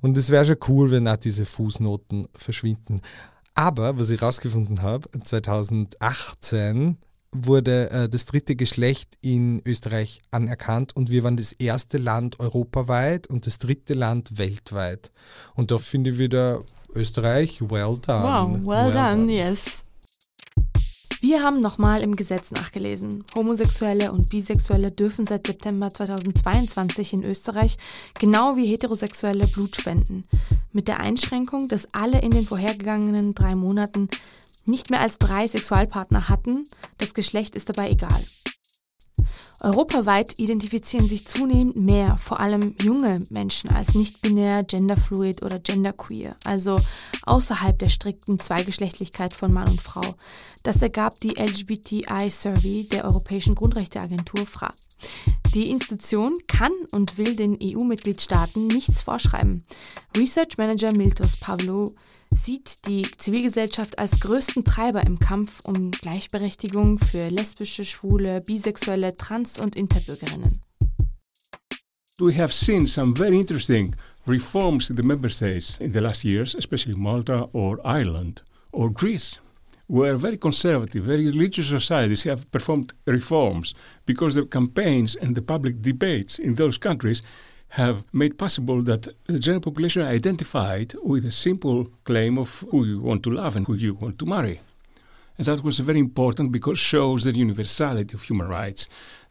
Und 0.00 0.16
es 0.16 0.30
wäre 0.30 0.44
schon 0.44 0.56
cool, 0.68 0.90
wenn 0.90 1.08
auch 1.08 1.16
diese 1.16 1.44
Fußnoten 1.44 2.28
verschwinden. 2.34 3.00
Aber, 3.54 3.98
was 3.98 4.10
ich 4.10 4.20
herausgefunden 4.20 4.82
habe, 4.82 5.08
2018 5.22 6.98
wurde 7.32 7.90
äh, 7.90 8.08
das 8.08 8.26
dritte 8.26 8.56
Geschlecht 8.56 9.16
in 9.22 9.62
Österreich 9.64 10.20
anerkannt 10.30 10.94
und 10.94 11.10
wir 11.10 11.24
waren 11.24 11.36
das 11.36 11.52
erste 11.52 11.98
Land 11.98 12.40
europaweit 12.40 13.26
und 13.26 13.46
das 13.46 13.58
dritte 13.58 13.94
Land 13.94 14.38
weltweit. 14.38 15.10
Und 15.54 15.70
da 15.70 15.78
finde 15.78 16.10
ich 16.10 16.18
wieder 16.18 16.62
Österreich, 16.94 17.62
well 17.62 17.98
done. 18.00 18.24
Wow, 18.24 18.52
well, 18.52 18.66
well 18.66 18.92
done, 18.92 19.26
done, 19.26 19.32
yes. 19.32 19.84
Wir 21.32 21.42
haben 21.42 21.60
nochmal 21.60 22.02
im 22.02 22.14
Gesetz 22.14 22.50
nachgelesen. 22.50 23.24
Homosexuelle 23.34 24.12
und 24.12 24.28
Bisexuelle 24.28 24.90
dürfen 24.90 25.24
seit 25.24 25.46
September 25.46 25.88
2022 25.90 27.14
in 27.14 27.24
Österreich 27.24 27.78
genau 28.20 28.56
wie 28.56 28.66
Heterosexuelle 28.66 29.46
Blut 29.46 29.74
spenden. 29.74 30.24
Mit 30.74 30.88
der 30.88 31.00
Einschränkung, 31.00 31.68
dass 31.68 31.88
alle 31.92 32.20
in 32.20 32.32
den 32.32 32.44
vorhergegangenen 32.44 33.34
drei 33.34 33.54
Monaten 33.54 34.08
nicht 34.66 34.90
mehr 34.90 35.00
als 35.00 35.16
drei 35.16 35.48
Sexualpartner 35.48 36.28
hatten. 36.28 36.64
Das 36.98 37.14
Geschlecht 37.14 37.54
ist 37.54 37.70
dabei 37.70 37.90
egal. 37.90 38.20
Europaweit 39.60 40.38
identifizieren 40.38 41.06
sich 41.06 41.26
zunehmend 41.26 41.76
mehr, 41.76 42.16
vor 42.16 42.40
allem 42.40 42.74
junge 42.82 43.22
Menschen, 43.30 43.70
als 43.70 43.94
nicht-binär, 43.94 44.64
genderfluid 44.64 45.42
oder 45.42 45.58
genderqueer, 45.58 46.36
also 46.44 46.78
außerhalb 47.24 47.78
der 47.78 47.88
strikten 47.88 48.38
Zweigeschlechtlichkeit 48.38 49.32
von 49.32 49.52
Mann 49.52 49.68
und 49.68 49.80
Frau. 49.80 50.14
Das 50.62 50.82
ergab 50.82 51.18
die 51.20 51.38
LGBTI-Survey 51.38 52.88
der 52.90 53.04
Europäischen 53.04 53.54
Grundrechteagentur 53.54 54.46
FRA. 54.46 54.70
Die 55.54 55.70
Institution 55.70 56.34
kann 56.48 56.72
und 56.92 57.18
will 57.18 57.36
den 57.36 57.58
EU-Mitgliedstaaten 57.62 58.68
nichts 58.68 59.02
vorschreiben. 59.02 59.64
Research 60.16 60.56
Manager 60.56 60.92
Miltos 60.92 61.36
Pavlou 61.36 61.94
sieht 62.34 62.86
die 62.86 63.06
Zivilgesellschaft 63.16 63.98
als 63.98 64.20
größten 64.20 64.64
Treiber 64.64 65.06
im 65.06 65.18
Kampf 65.18 65.60
um 65.64 65.90
Gleichberechtigung 65.90 66.98
für 66.98 67.28
lesbische, 67.28 67.84
schwule, 67.84 68.40
bisexuelle, 68.40 69.14
trans- 69.16 69.58
und 69.58 69.76
interbürgerinnen. 69.76 70.60
We 72.18 72.36
have 72.36 72.52
seen 72.52 72.86
some 72.86 73.14
very 73.14 73.38
interesting 73.38 73.94
reforms 74.26 74.90
in 74.90 74.96
the 74.96 75.02
member 75.02 75.28
states 75.28 75.78
in 75.80 75.92
the 75.92 76.00
last 76.00 76.24
years, 76.24 76.54
especially 76.54 76.94
Malta 76.94 77.48
or 77.52 77.78
Ireland 77.84 78.44
or 78.70 78.92
Greece. 78.92 79.38
where 79.92 80.16
very 80.16 80.38
conservative, 80.38 81.04
very 81.04 81.26
religious 81.26 81.68
societies 81.68 82.22
have 82.24 82.50
performed 82.50 82.94
reforms 83.04 83.74
because 84.06 84.34
the 84.34 84.46
campaigns 84.46 85.14
and 85.16 85.34
the 85.34 85.42
public 85.42 85.82
debates 85.82 86.38
in 86.38 86.54
those 86.54 86.78
countries 86.78 87.20
have 87.72 88.04
made 88.12 88.38
possible 88.38 88.82
that 88.82 89.08
the 89.26 89.38
general 89.38 89.62
population 89.62 90.02
identified 90.02 90.94
with 91.02 91.24
a 91.24 91.32
simple 91.32 91.86
claim 92.04 92.36
of 92.36 92.64
who 92.70 92.84
you 92.84 93.00
want 93.00 93.22
to 93.22 93.30
love 93.30 93.56
and 93.56 93.66
who 93.66 93.74
you 93.74 93.94
want 93.94 94.18
to 94.18 94.26
marry. 94.26 94.60
And 95.38 95.46
that 95.46 95.64
was 95.64 95.78
very 95.78 95.98
important 95.98 96.52
because 96.52 96.78
shows 96.78 97.24
the 97.24 97.34
universality 97.34 98.14
of 98.14 98.22
human 98.22 98.48
rights. 98.48 98.88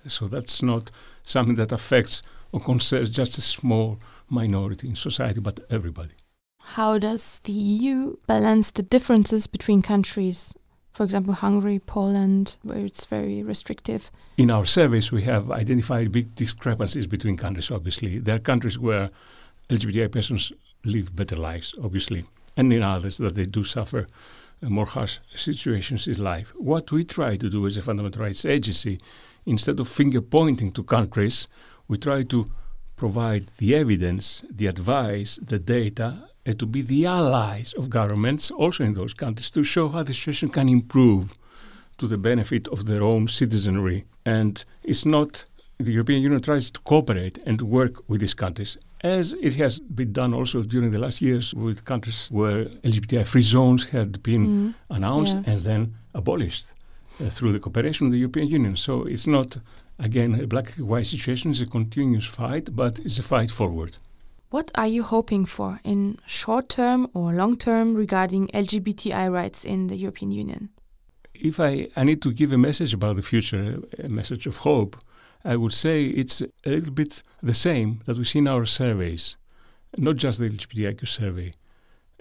So 0.08 0.28
that's 0.28 0.64
not 0.64 0.90
something 1.22 1.54
that 1.56 1.72
affects 1.72 2.24
or 2.52 2.60
concerns 2.60 3.12
just 3.12 3.38
a 3.38 3.42
small 3.42 4.00
minority 4.28 4.88
in 4.88 4.96
society, 4.96 5.40
but 5.40 5.60
everybody. 5.70 6.16
How 6.62 6.98
does 6.98 7.42
the 7.44 7.52
EU 7.52 8.16
balance 8.26 8.72
the 8.72 8.82
differences 8.82 9.46
between 9.46 9.84
countries 9.84 10.56
for 10.92 11.04
example, 11.04 11.34
Hungary, 11.34 11.80
Poland, 11.80 12.58
where 12.64 12.86
it's 12.86 13.06
very 13.06 13.44
restrictive. 13.44 14.12
In 14.38 14.52
our 14.52 14.66
surveys, 14.66 15.12
we 15.12 15.24
have 15.24 15.52
identified 15.52 16.12
big 16.12 16.36
discrepancies 16.36 17.08
between 17.08 17.38
countries, 17.38 17.72
obviously. 17.72 18.20
There 18.20 18.36
are 18.36 18.40
countries 18.40 18.78
where 18.78 19.10
LGBTI 19.70 20.12
persons 20.12 20.52
live 20.84 21.16
better 21.16 21.36
lives, 21.36 21.74
obviously, 21.82 22.26
and 22.58 22.74
in 22.74 22.84
others 22.84 23.18
that 23.18 23.36
they 23.36 23.46
do 23.46 23.64
suffer 23.64 24.08
more 24.62 24.86
harsh 24.86 25.20
situations 25.34 26.08
in 26.08 26.24
life. 26.24 26.52
What 26.58 26.92
we 26.92 27.04
try 27.04 27.38
to 27.38 27.50
do 27.50 27.66
as 27.66 27.78
a 27.78 27.82
fundamental 27.82 28.22
rights 28.22 28.46
agency 28.46 29.00
instead 29.46 29.80
of 29.80 29.88
finger 29.88 30.22
pointing 30.22 30.72
to 30.74 30.84
countries, 30.84 31.48
we 31.88 31.98
try 31.98 32.24
to 32.24 32.52
provide 32.96 33.48
the 33.58 33.76
evidence, 33.76 34.44
the 34.50 34.68
advice, 34.68 35.40
the 35.42 35.58
data, 35.58 36.30
and 36.46 36.60
to 36.60 36.66
be 36.66 36.82
the 36.82 37.06
allies 37.06 37.74
of 37.74 37.90
governments 37.90 38.52
also 38.52 38.84
in 38.84 38.94
those 38.94 39.14
countries 39.14 39.52
to 39.52 39.64
show 39.64 39.90
how 39.90 40.04
the 40.04 40.14
situation 40.14 40.50
can 40.50 40.70
improve 40.70 41.34
to 41.98 42.08
the 42.08 42.18
benefit 42.18 42.68
of 42.70 42.86
their 42.86 43.04
own 43.04 43.28
citizenry. 43.28 44.06
And 44.26 44.64
it's 44.84 45.06
not 45.06 45.46
the 45.78 45.92
European 45.92 46.22
Union 46.22 46.42
tries 46.42 46.72
to 46.72 46.80
cooperate 46.82 47.40
and 47.46 47.60
to 47.60 47.66
work 47.66 48.08
with 48.08 48.22
these 48.22 48.34
countries, 48.34 48.78
as 49.02 49.34
it 49.34 49.56
has 49.56 49.80
been 49.80 50.14
done 50.14 50.34
also 50.34 50.64
during 50.64 50.92
the 50.92 51.00
last 51.00 51.22
years 51.22 51.54
with 51.54 51.86
countries 51.86 52.28
where 52.32 52.66
LGBTI 52.84 53.26
free 53.26 53.42
zones 53.42 53.86
had 53.86 54.22
been 54.24 54.48
mm. 54.48 54.74
announced 54.90 55.38
yes. 55.38 55.48
and 55.48 55.62
then 55.64 55.96
abolished 56.14 56.72
uh, 57.20 57.30
through 57.30 57.52
the 57.52 57.60
cooperation 57.60 58.08
of 58.08 58.14
the 58.14 58.20
European 58.20 58.48
Union. 58.48 58.76
So 58.76 59.06
it's 59.06 59.28
not, 59.28 59.58
again, 60.00 60.40
a 60.40 60.48
black 60.48 60.78
and 60.78 60.88
white 60.88 61.08
situation, 61.08 61.52
it's 61.52 61.62
a 61.62 61.66
continuous 61.66 62.26
fight, 62.26 62.76
but 62.76 63.00
it's 63.00 63.20
a 63.20 63.24
fight 63.24 63.50
forward. 63.50 63.98
What 64.52 64.70
are 64.76 64.88
you 64.88 65.04
hoping 65.04 65.46
for 65.46 65.80
in 65.86 66.18
short 66.26 66.68
term 66.68 67.08
or 67.14 67.32
long 67.32 67.56
term 67.56 67.96
regarding 67.96 68.50
LGBTI 68.50 69.32
rights 69.32 69.64
in 69.64 69.88
the 69.88 69.96
European 69.96 70.32
Union? 70.32 70.70
If 71.34 71.58
I, 71.62 71.88
I 71.96 72.04
need 72.04 72.22
to 72.24 72.34
give 72.34 72.52
a 72.52 72.58
message 72.58 72.94
about 72.94 73.16
the 73.16 73.22
future, 73.22 73.80
a 73.98 74.10
message 74.10 74.48
of 74.48 74.58
hope, 74.58 74.98
I 75.46 75.56
would 75.56 75.72
say 75.72 76.08
it's 76.08 76.42
a 76.42 76.70
little 76.70 76.92
bit 76.92 77.24
the 77.42 77.54
same 77.54 78.02
that 78.06 78.18
we 78.18 78.26
see 78.26 78.40
in 78.40 78.48
our 78.50 78.66
surveys, 78.66 79.38
not 79.98 80.18
just 80.18 80.40
the 80.40 80.50
LGBTIQ 80.50 81.08
survey, 81.08 81.54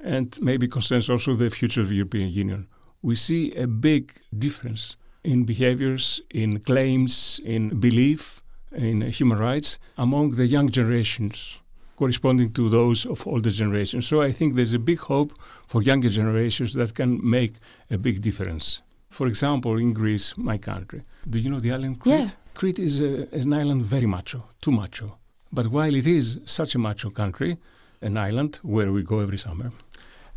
and 0.01 0.39
maybe 0.41 0.69
concerns 0.69 1.11
also 1.11 1.35
the 1.35 1.51
future 1.51 1.81
of 1.81 1.89
the 1.89 1.97
European 1.97 2.29
Union. 2.29 2.69
We 3.03 3.17
see 3.17 3.53
a 3.57 3.67
big 3.67 4.13
difference 4.39 4.95
in 5.25 5.47
behaviors, 5.47 6.21
in 6.31 6.61
claims, 6.61 7.41
in 7.45 7.81
belief 7.81 8.41
in 8.71 9.01
human 9.01 9.39
rights 9.39 9.81
among 9.99 10.37
the 10.37 10.47
young 10.47 10.69
generations 10.69 11.60
corresponding 12.01 12.51
to 12.51 12.71
those 12.71 13.05
of 13.05 13.27
older 13.27 13.51
generations. 13.51 14.07
So 14.07 14.23
I 14.29 14.33
think 14.33 14.49
there's 14.55 14.73
a 14.73 14.79
big 14.79 15.01
hope 15.01 15.33
for 15.67 15.83
younger 15.83 16.09
generations 16.09 16.73
that 16.73 16.95
can 16.95 17.11
make 17.39 17.55
a 17.91 17.99
big 17.99 18.17
difference. 18.23 18.81
For 19.11 19.27
example, 19.27 19.77
in 19.85 19.93
Greece, 19.93 20.29
my 20.39 20.59
country, 20.59 21.03
do 21.29 21.39
you 21.39 21.51
know 21.51 21.61
the 21.61 21.73
island 21.73 22.01
Crete? 22.01 22.19
Yeah. 22.19 22.27
Crete 22.55 22.79
is 22.79 23.01
a, 23.01 23.13
an 23.43 23.53
island 23.53 23.83
very 23.83 24.07
macho, 24.07 24.41
too 24.63 24.71
macho. 24.71 25.19
But 25.53 25.67
while 25.67 25.95
it 25.95 26.07
is 26.07 26.39
such 26.45 26.75
a 26.75 26.79
macho 26.79 27.11
country, 27.11 27.59
an 28.01 28.17
island 28.17 28.61
where 28.63 28.91
we 28.93 29.03
go 29.03 29.19
every 29.21 29.39
summer, 29.39 29.71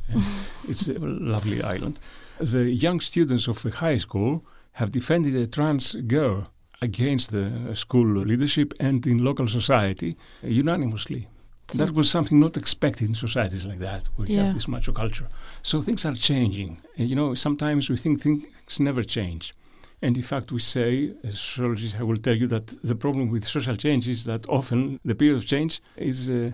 eh, 0.10 0.22
it's 0.68 0.90
a 0.90 1.00
lovely 1.00 1.64
island, 1.64 2.00
the 2.40 2.66
young 2.86 3.00
students 3.00 3.48
of 3.48 3.62
the 3.62 3.70
high 3.70 4.00
school 4.00 4.44
have 4.74 4.92
defended 4.92 5.36
a 5.36 5.48
trans 5.48 5.96
girl 6.08 6.48
against 6.82 7.32
the 7.32 7.74
school 7.74 8.26
leadership 8.32 8.74
and 8.80 9.08
in 9.08 9.24
local 9.24 9.48
society 9.48 10.18
unanimously. 10.42 11.28
That 11.68 11.92
was 11.94 12.10
something 12.10 12.40
not 12.40 12.58
expected 12.58 13.08
in 13.10 13.16
societies 13.16 13.66
like 13.66 13.80
that, 13.80 14.08
where 14.16 14.28
you 14.28 14.36
Yeah. 14.36 14.46
have 14.46 14.54
this 14.54 14.68
macho 14.68 14.92
culture. 14.92 15.28
So 15.62 15.82
things 15.82 16.06
are 16.06 16.14
changing. 16.16 16.78
And, 16.98 17.10
you 17.10 17.16
know, 17.16 17.34
sometimes 17.36 17.90
we 17.90 17.98
think 17.98 18.22
things 18.22 18.80
never 18.80 19.04
change. 19.04 19.54
And 20.02 20.18
in 20.18 20.24
fact, 20.24 20.52
we 20.52 20.60
say, 20.60 21.14
as 21.24 21.40
sociologists, 21.40 21.98
I 22.00 22.04
will 22.04 22.18
tell 22.18 22.36
you 22.36 22.48
that 22.48 22.68
the 22.84 22.96
problem 22.96 23.30
with 23.32 23.46
social 23.46 23.76
change 23.78 24.08
is 24.10 24.24
that 24.26 24.46
often 24.50 25.00
the 25.06 25.16
period 25.16 25.38
of 25.38 25.46
change 25.46 25.82
is 25.96 26.30
uh, 26.30 26.52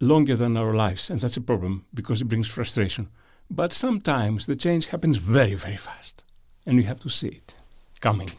longer 0.00 0.36
than 0.36 0.56
our 0.56 0.74
lives. 0.74 1.10
And 1.10 1.20
that's 1.20 1.36
a 1.36 1.40
problem 1.40 1.84
because 1.94 2.20
it 2.20 2.28
brings 2.28 2.48
frustration. 2.48 3.08
But 3.48 3.72
sometimes 3.72 4.46
the 4.46 4.56
change 4.56 4.86
happens 4.86 5.16
very, 5.18 5.54
very 5.54 5.76
fast. 5.76 6.24
And 6.66 6.76
we 6.76 6.82
have 6.84 6.98
to 7.00 7.08
see 7.08 7.28
it 7.28 7.54
coming. 8.00 8.30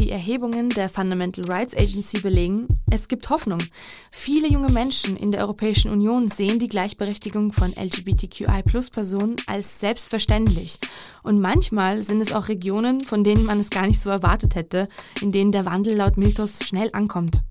Die 0.00 0.10
Erhebungen 0.10 0.70
der 0.70 0.88
Fundamental 0.88 1.44
Rights 1.44 1.74
Agency 1.74 2.20
belegen, 2.20 2.66
es 2.90 3.06
gibt 3.06 3.28
Hoffnung. 3.28 3.62
Viele 4.10 4.48
junge 4.48 4.72
Menschen 4.72 5.14
in 5.14 5.30
der 5.30 5.42
Europäischen 5.42 5.90
Union 5.90 6.30
sehen 6.30 6.58
die 6.58 6.70
Gleichberechtigung 6.70 7.52
von 7.52 7.70
LGBTQI-Plus-Personen 7.70 9.36
als 9.46 9.78
selbstverständlich. 9.78 10.78
Und 11.22 11.38
manchmal 11.38 12.00
sind 12.00 12.22
es 12.22 12.32
auch 12.32 12.48
Regionen, 12.48 13.02
von 13.02 13.24
denen 13.24 13.44
man 13.44 13.60
es 13.60 13.68
gar 13.68 13.86
nicht 13.86 14.00
so 14.00 14.08
erwartet 14.08 14.54
hätte, 14.54 14.88
in 15.20 15.32
denen 15.32 15.52
der 15.52 15.66
Wandel 15.66 15.96
laut 15.96 16.16
Miltos 16.16 16.60
schnell 16.64 16.88
ankommt. 16.94 17.42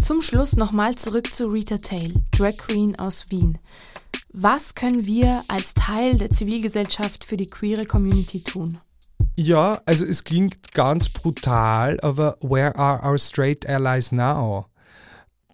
Zum 0.00 0.22
Schluss 0.22 0.54
nochmal 0.54 0.94
zurück 0.94 1.34
zu 1.34 1.48
Rita 1.48 1.78
Tail, 1.78 2.14
Drag 2.30 2.56
Queen 2.56 2.96
aus 3.00 3.32
Wien. 3.32 3.58
Was 4.32 4.76
können 4.76 5.06
wir 5.06 5.42
als 5.48 5.74
Teil 5.74 6.18
der 6.18 6.30
Zivilgesellschaft 6.30 7.24
für 7.24 7.36
die 7.36 7.50
queere 7.50 7.84
Community 7.84 8.44
tun? 8.44 8.78
Ja, 9.36 9.80
also 9.86 10.04
es 10.04 10.24
klingt 10.24 10.72
ganz 10.72 11.08
brutal, 11.08 11.98
aber 12.00 12.36
where 12.40 12.76
are 12.76 13.02
our 13.08 13.18
straight 13.18 13.66
allies 13.66 14.12
now? 14.12 14.66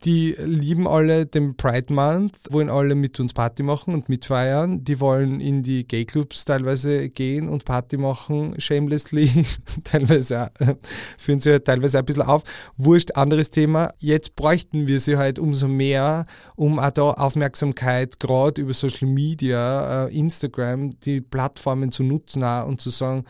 Die 0.04 0.36
lieben 0.38 0.86
alle 0.86 1.26
den 1.26 1.56
Pride 1.56 1.92
Month, 1.92 2.36
wollen 2.50 2.68
alle 2.68 2.94
mit 2.94 3.18
uns 3.18 3.32
Party 3.32 3.62
machen 3.62 3.94
und 3.94 4.08
mitfeiern. 4.08 4.84
Die 4.84 5.00
wollen 5.00 5.40
in 5.40 5.62
die 5.62 5.86
Gay 5.86 6.04
Clubs 6.04 6.44
teilweise 6.44 7.08
gehen 7.08 7.48
und 7.48 7.64
Party 7.64 7.96
machen, 7.96 8.54
shamelessly. 8.60 9.46
teilweise 9.84 10.50
äh, 10.60 10.74
führen 11.18 11.40
sie 11.40 11.50
halt 11.50 11.64
teilweise 11.64 11.98
ein 11.98 12.04
bisschen 12.04 12.22
auf. 12.22 12.44
Wurscht, 12.76 13.16
anderes 13.16 13.50
Thema. 13.50 13.94
Jetzt 13.98 14.36
bräuchten 14.36 14.86
wir 14.86 15.00
sie 15.00 15.16
halt 15.16 15.38
umso 15.38 15.66
mehr, 15.66 16.26
um 16.54 16.78
auch 16.78 16.90
da 16.90 17.10
Aufmerksamkeit, 17.12 18.20
gerade 18.20 18.60
über 18.60 18.74
Social 18.74 19.08
Media, 19.08 20.06
äh, 20.06 20.16
Instagram, 20.16 21.00
die 21.00 21.20
Plattformen 21.20 21.90
zu 21.90 22.04
nutzen 22.04 22.42
und 22.42 22.80
zu 22.80 22.90
sagen, 22.90 23.24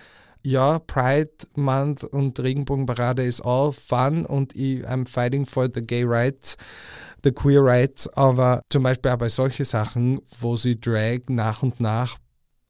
ja, 0.46 0.78
Pride 0.78 1.32
Month 1.56 2.04
und 2.04 2.38
Regenbogenparade 2.38 3.24
ist 3.24 3.40
all 3.40 3.72
fun 3.72 4.24
und 4.24 4.54
ich, 4.54 4.86
I'm 4.86 5.04
fighting 5.08 5.44
for 5.44 5.68
the 5.72 5.80
gay 5.80 6.04
rights, 6.04 6.56
the 7.24 7.32
queer 7.32 7.64
rights, 7.64 8.06
aber 8.14 8.62
zum 8.70 8.84
Beispiel 8.84 9.10
auch 9.10 9.16
bei 9.16 9.28
solchen 9.28 9.64
Sachen, 9.64 10.20
wo 10.38 10.56
sie 10.56 10.80
Drag 10.80 11.18
nach 11.28 11.64
und 11.64 11.80
nach 11.80 12.18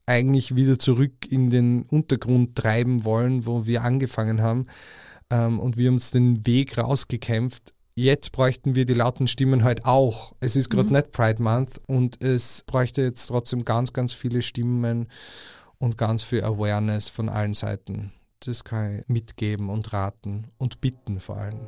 eigentlich 0.07 0.57
wieder 0.57 0.79
zurück 0.79 1.31
in 1.31 1.51
den 1.51 1.83
Untergrund 1.83 2.57
treiben 2.57 3.05
wollen, 3.05 3.45
wo 3.45 3.67
wir 3.67 3.83
angefangen 3.83 4.41
haben 4.41 4.67
ähm, 5.29 5.61
und 5.61 5.77
wir 5.77 5.91
uns 5.91 6.13
den 6.13 6.47
Weg 6.47 6.79
rausgekämpft. 6.79 7.75
Jetzt 7.95 8.33
bräuchten 8.33 8.75
wir 8.75 8.87
die 8.87 8.95
lauten 8.95 9.27
Stimmen 9.27 9.65
halt 9.65 9.85
auch. 9.85 10.33
Es 10.41 10.57
ist 10.57 10.71
gerade 10.71 10.89
Mhm. 10.89 10.95
nicht 10.97 11.13
Pride 11.13 11.43
Month 11.43 11.81
und 11.87 12.23
es 12.23 12.63
bräuchte 12.67 13.03
jetzt 13.03 13.27
trotzdem 13.27 13.67
ganz, 13.67 13.93
ganz 13.93 14.15
viele 14.15 14.41
Stimmen 14.41 15.09
und 15.79 15.99
ganz 15.99 16.23
viel 16.23 16.45
Awareness 16.45 17.09
von 17.09 17.29
allen 17.29 17.55
Seiten. 17.55 18.13
Das 18.41 18.65
kann 18.65 19.01
ich 19.01 19.09
mitgeben 19.09 19.71
und 19.71 19.93
raten 19.93 20.53
und 20.59 20.81
bitten 20.81 21.21
vor 21.21 21.39
allem. 21.39 21.61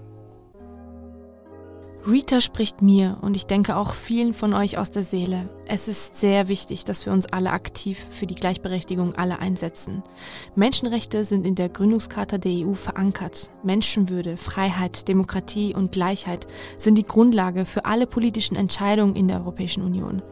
Rita 2.09 2.41
spricht 2.41 2.81
mir 2.81 3.19
und 3.21 3.37
ich 3.37 3.45
denke 3.45 3.77
auch 3.77 3.93
vielen 3.93 4.33
von 4.33 4.55
euch 4.55 4.79
aus 4.79 4.91
der 4.91 5.03
Seele. 5.03 5.51
Es 5.67 5.89
ist 5.89 6.17
sehr 6.17 6.49
wichtig, 6.49 6.85
dass 6.87 7.05
wir 7.05 7.13
uns 7.13 7.27
alle 7.27 7.51
aktiv 7.51 8.03
für 8.11 8.27
die 8.27 8.35
Gleichberechtigung 8.35 9.17
aller 9.17 9.41
einsetzen. 9.41 10.03
Menschenrechte 10.55 11.27
sind 11.27 11.47
in 11.47 11.55
der 11.55 11.69
Gründungscharta 11.69 12.39
der 12.39 12.67
EU 12.67 12.73
verankert. 12.73 13.51
Menschenwürde, 13.63 14.39
Freiheit, 14.39 15.09
Demokratie 15.09 15.75
und 15.75 15.93
Gleichheit 15.93 16.47
sind 16.79 16.97
die 16.97 17.05
Grundlage 17.05 17.67
für 17.67 17.85
alle 17.85 18.07
politischen 18.07 18.57
Entscheidungen 18.57 19.15
in 19.15 19.29
der 19.29 19.41
Europäischen 19.41 19.83
Union. 19.83 20.23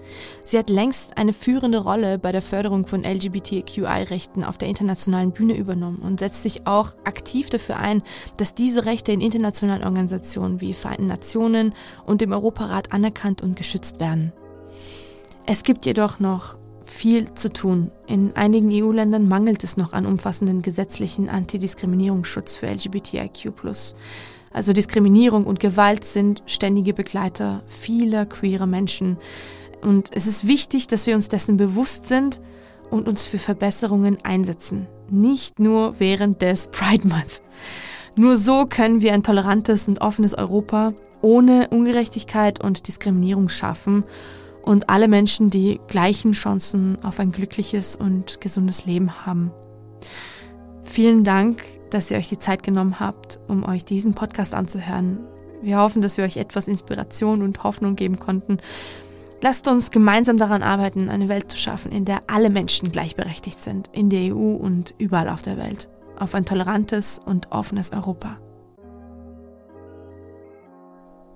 Sie 0.47 0.57
hat 0.57 0.71
längst 0.71 1.19
eine 1.19 1.35
führende 1.35 1.83
Rolle 1.83 2.19
bei 2.19 2.33
der 2.33 2.41
Förderung 2.41 2.87
von 2.87 3.05
LGBTQI-Rechten 3.05 4.43
auf 4.43 4.57
der 4.57 4.69
internationalen 4.69 5.33
Bühne 5.33 5.55
übernommen 5.55 5.99
und 5.99 6.21
setzt 6.21 6.43
sich 6.43 6.67
auch 6.67 6.93
aktiv 7.05 7.51
dafür 7.51 7.77
ein, 7.77 8.03
dass 8.39 8.55
diese 8.55 8.87
Rechte 8.87 9.13
in 9.13 9.21
internationalen 9.21 9.85
Organisationen 9.85 10.63
wie 10.63 10.73
Vereinten 10.73 11.09
Nationen 11.09 11.66
und 12.05 12.21
dem 12.21 12.33
Europarat 12.33 12.93
anerkannt 12.93 13.43
und 13.43 13.57
geschützt 13.57 14.01
werden. 14.01 14.33
Es 15.47 15.63
gibt 15.63 15.87
jedoch 15.87 16.19
noch 16.19 16.59
viel 16.83 17.35
zu 17.35 17.53
tun. 17.53 17.91
In 18.07 18.35
einigen 18.37 18.71
EU-Ländern 18.73 19.29
mangelt 19.29 19.65
es 19.65 19.77
noch 19.77 19.93
an 19.93 20.07
umfassenden 20.07 20.63
gesetzlichen 20.63 21.29
Antidiskriminierungsschutz 21.29 22.57
für 22.57 22.67
LGBTIQ+. 22.67 23.53
Also 24.53 24.73
Diskriminierung 24.73 25.45
und 25.45 25.61
Gewalt 25.61 26.05
sind 26.05 26.43
ständige 26.47 26.95
Begleiter 26.95 27.63
vieler 27.67 28.25
queerer 28.27 28.67
Menschen. 28.67 29.19
Und 29.83 30.11
es 30.13 30.27
ist 30.27 30.47
wichtig, 30.47 30.87
dass 30.87 31.07
wir 31.07 31.15
uns 31.15 31.29
dessen 31.29 31.57
bewusst 31.57 32.07
sind 32.07 32.41
und 32.91 33.09
uns 33.09 33.27
für 33.27 33.39
Verbesserungen 33.39 34.19
einsetzen. 34.23 34.87
Nicht 35.11 35.59
nur 35.59 36.01
während 36.01 36.41
des 36.43 36.69
Pride 36.69 37.07
Month. 37.07 37.43
Nur 38.15 38.37
so 38.37 38.65
können 38.65 39.03
wir 39.03 39.13
ein 39.13 39.23
tolerantes 39.23 39.89
und 39.89 40.01
offenes 40.01 40.35
Europa 40.35 40.95
ohne 41.27 41.67
Ungerechtigkeit 41.71 42.63
und 42.63 42.87
Diskriminierung 42.87 43.49
schaffen 43.49 44.05
und 44.63 44.89
alle 44.89 45.09
Menschen 45.09 45.51
die 45.51 45.81
gleichen 45.89 46.33
Chancen 46.33 47.03
auf 47.03 47.19
ein 47.19 47.33
glückliches 47.33 47.97
und 47.97 48.41
gesundes 48.41 48.87
Leben 48.87 49.27
haben. 49.27 49.51
Vielen 50.85 51.25
Dank, 51.25 51.65
dass 51.91 52.13
ihr 52.13 52.19
euch 52.19 52.29
die 52.29 52.39
Zeit 52.39 52.63
genommen 52.63 53.01
habt, 53.01 53.41
um 53.49 53.65
euch 53.65 53.85
diesen 53.85 54.15
Podcast 54.15 54.55
anzuhören. 54.55 55.19
Wir 55.63 55.79
hoffen, 55.79 56.01
dass 56.01 56.17
wir 56.17 56.25
euch 56.25 56.37
etwas 56.37 56.69
Inspiration 56.69 57.43
und 57.43 57.65
Hoffnung 57.65 57.97
geben 57.97 58.21
konnten. 58.21 58.59
Lasst 59.43 59.67
uns 59.67 59.91
gemeinsam 59.91 60.37
daran 60.37 60.63
arbeiten, 60.63 61.11
eine 61.11 61.29
Welt 61.29 61.51
zu 61.51 61.59
schaffen, 61.59 61.91
in 61.91 62.05
der 62.05 62.21
alle 62.29 62.51
Menschen 62.51 62.93
gleichberechtigt 62.93 63.61
sind, 63.61 63.91
in 63.93 64.11
der 64.11 64.33
EU 64.33 64.55
und 64.55 64.95
überall 64.99 65.29
auf 65.29 65.43
der 65.43 65.57
Welt, 65.57 65.89
auf 66.17 66.37
ein 66.37 66.45
tolerantes 66.45 67.21
und 67.25 67.51
offenes 67.51 67.93
Europa. 67.93 68.39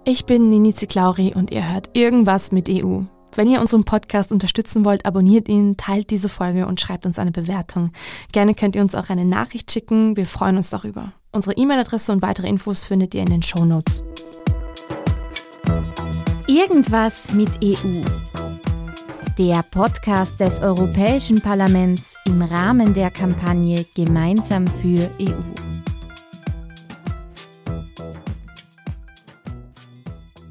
Ich 0.04 0.24
bin 0.24 0.48
Nini 0.48 0.72
Ziklauri 0.72 1.34
und 1.34 1.50
ihr 1.50 1.72
hört 1.72 1.90
irgendwas 1.92 2.52
mit 2.52 2.70
EU. 2.70 3.02
Wenn 3.36 3.50
ihr 3.50 3.60
unseren 3.60 3.84
Podcast 3.84 4.32
unterstützen 4.32 4.84
wollt, 4.84 5.04
abonniert 5.04 5.46
ihn, 5.46 5.76
teilt 5.76 6.10
diese 6.10 6.30
Folge 6.30 6.66
und 6.66 6.80
schreibt 6.80 7.04
uns 7.04 7.18
eine 7.18 7.32
Bewertung. 7.32 7.90
Gerne 8.32 8.54
könnt 8.54 8.76
ihr 8.76 8.82
uns 8.82 8.94
auch 8.94 9.10
eine 9.10 9.26
Nachricht 9.26 9.70
schicken, 9.70 10.16
wir 10.16 10.24
freuen 10.24 10.56
uns 10.56 10.70
darüber. 10.70 11.12
Unsere 11.32 11.54
E-Mail-Adresse 11.54 12.12
und 12.12 12.22
weitere 12.22 12.48
Infos 12.48 12.84
findet 12.84 13.14
ihr 13.14 13.20
in 13.20 13.28
den 13.30 13.42
Show 13.42 13.64
Notes. 13.64 14.02
Irgendwas 16.46 17.32
mit 17.32 17.50
EU. 17.62 18.02
Der 19.38 19.62
Podcast 19.70 20.40
des 20.40 20.60
Europäischen 20.60 21.42
Parlaments 21.42 22.16
im 22.24 22.40
Rahmen 22.40 22.94
der 22.94 23.10
Kampagne 23.10 23.86
Gemeinsam 23.94 24.66
für 24.66 25.10
EU. 25.20 25.79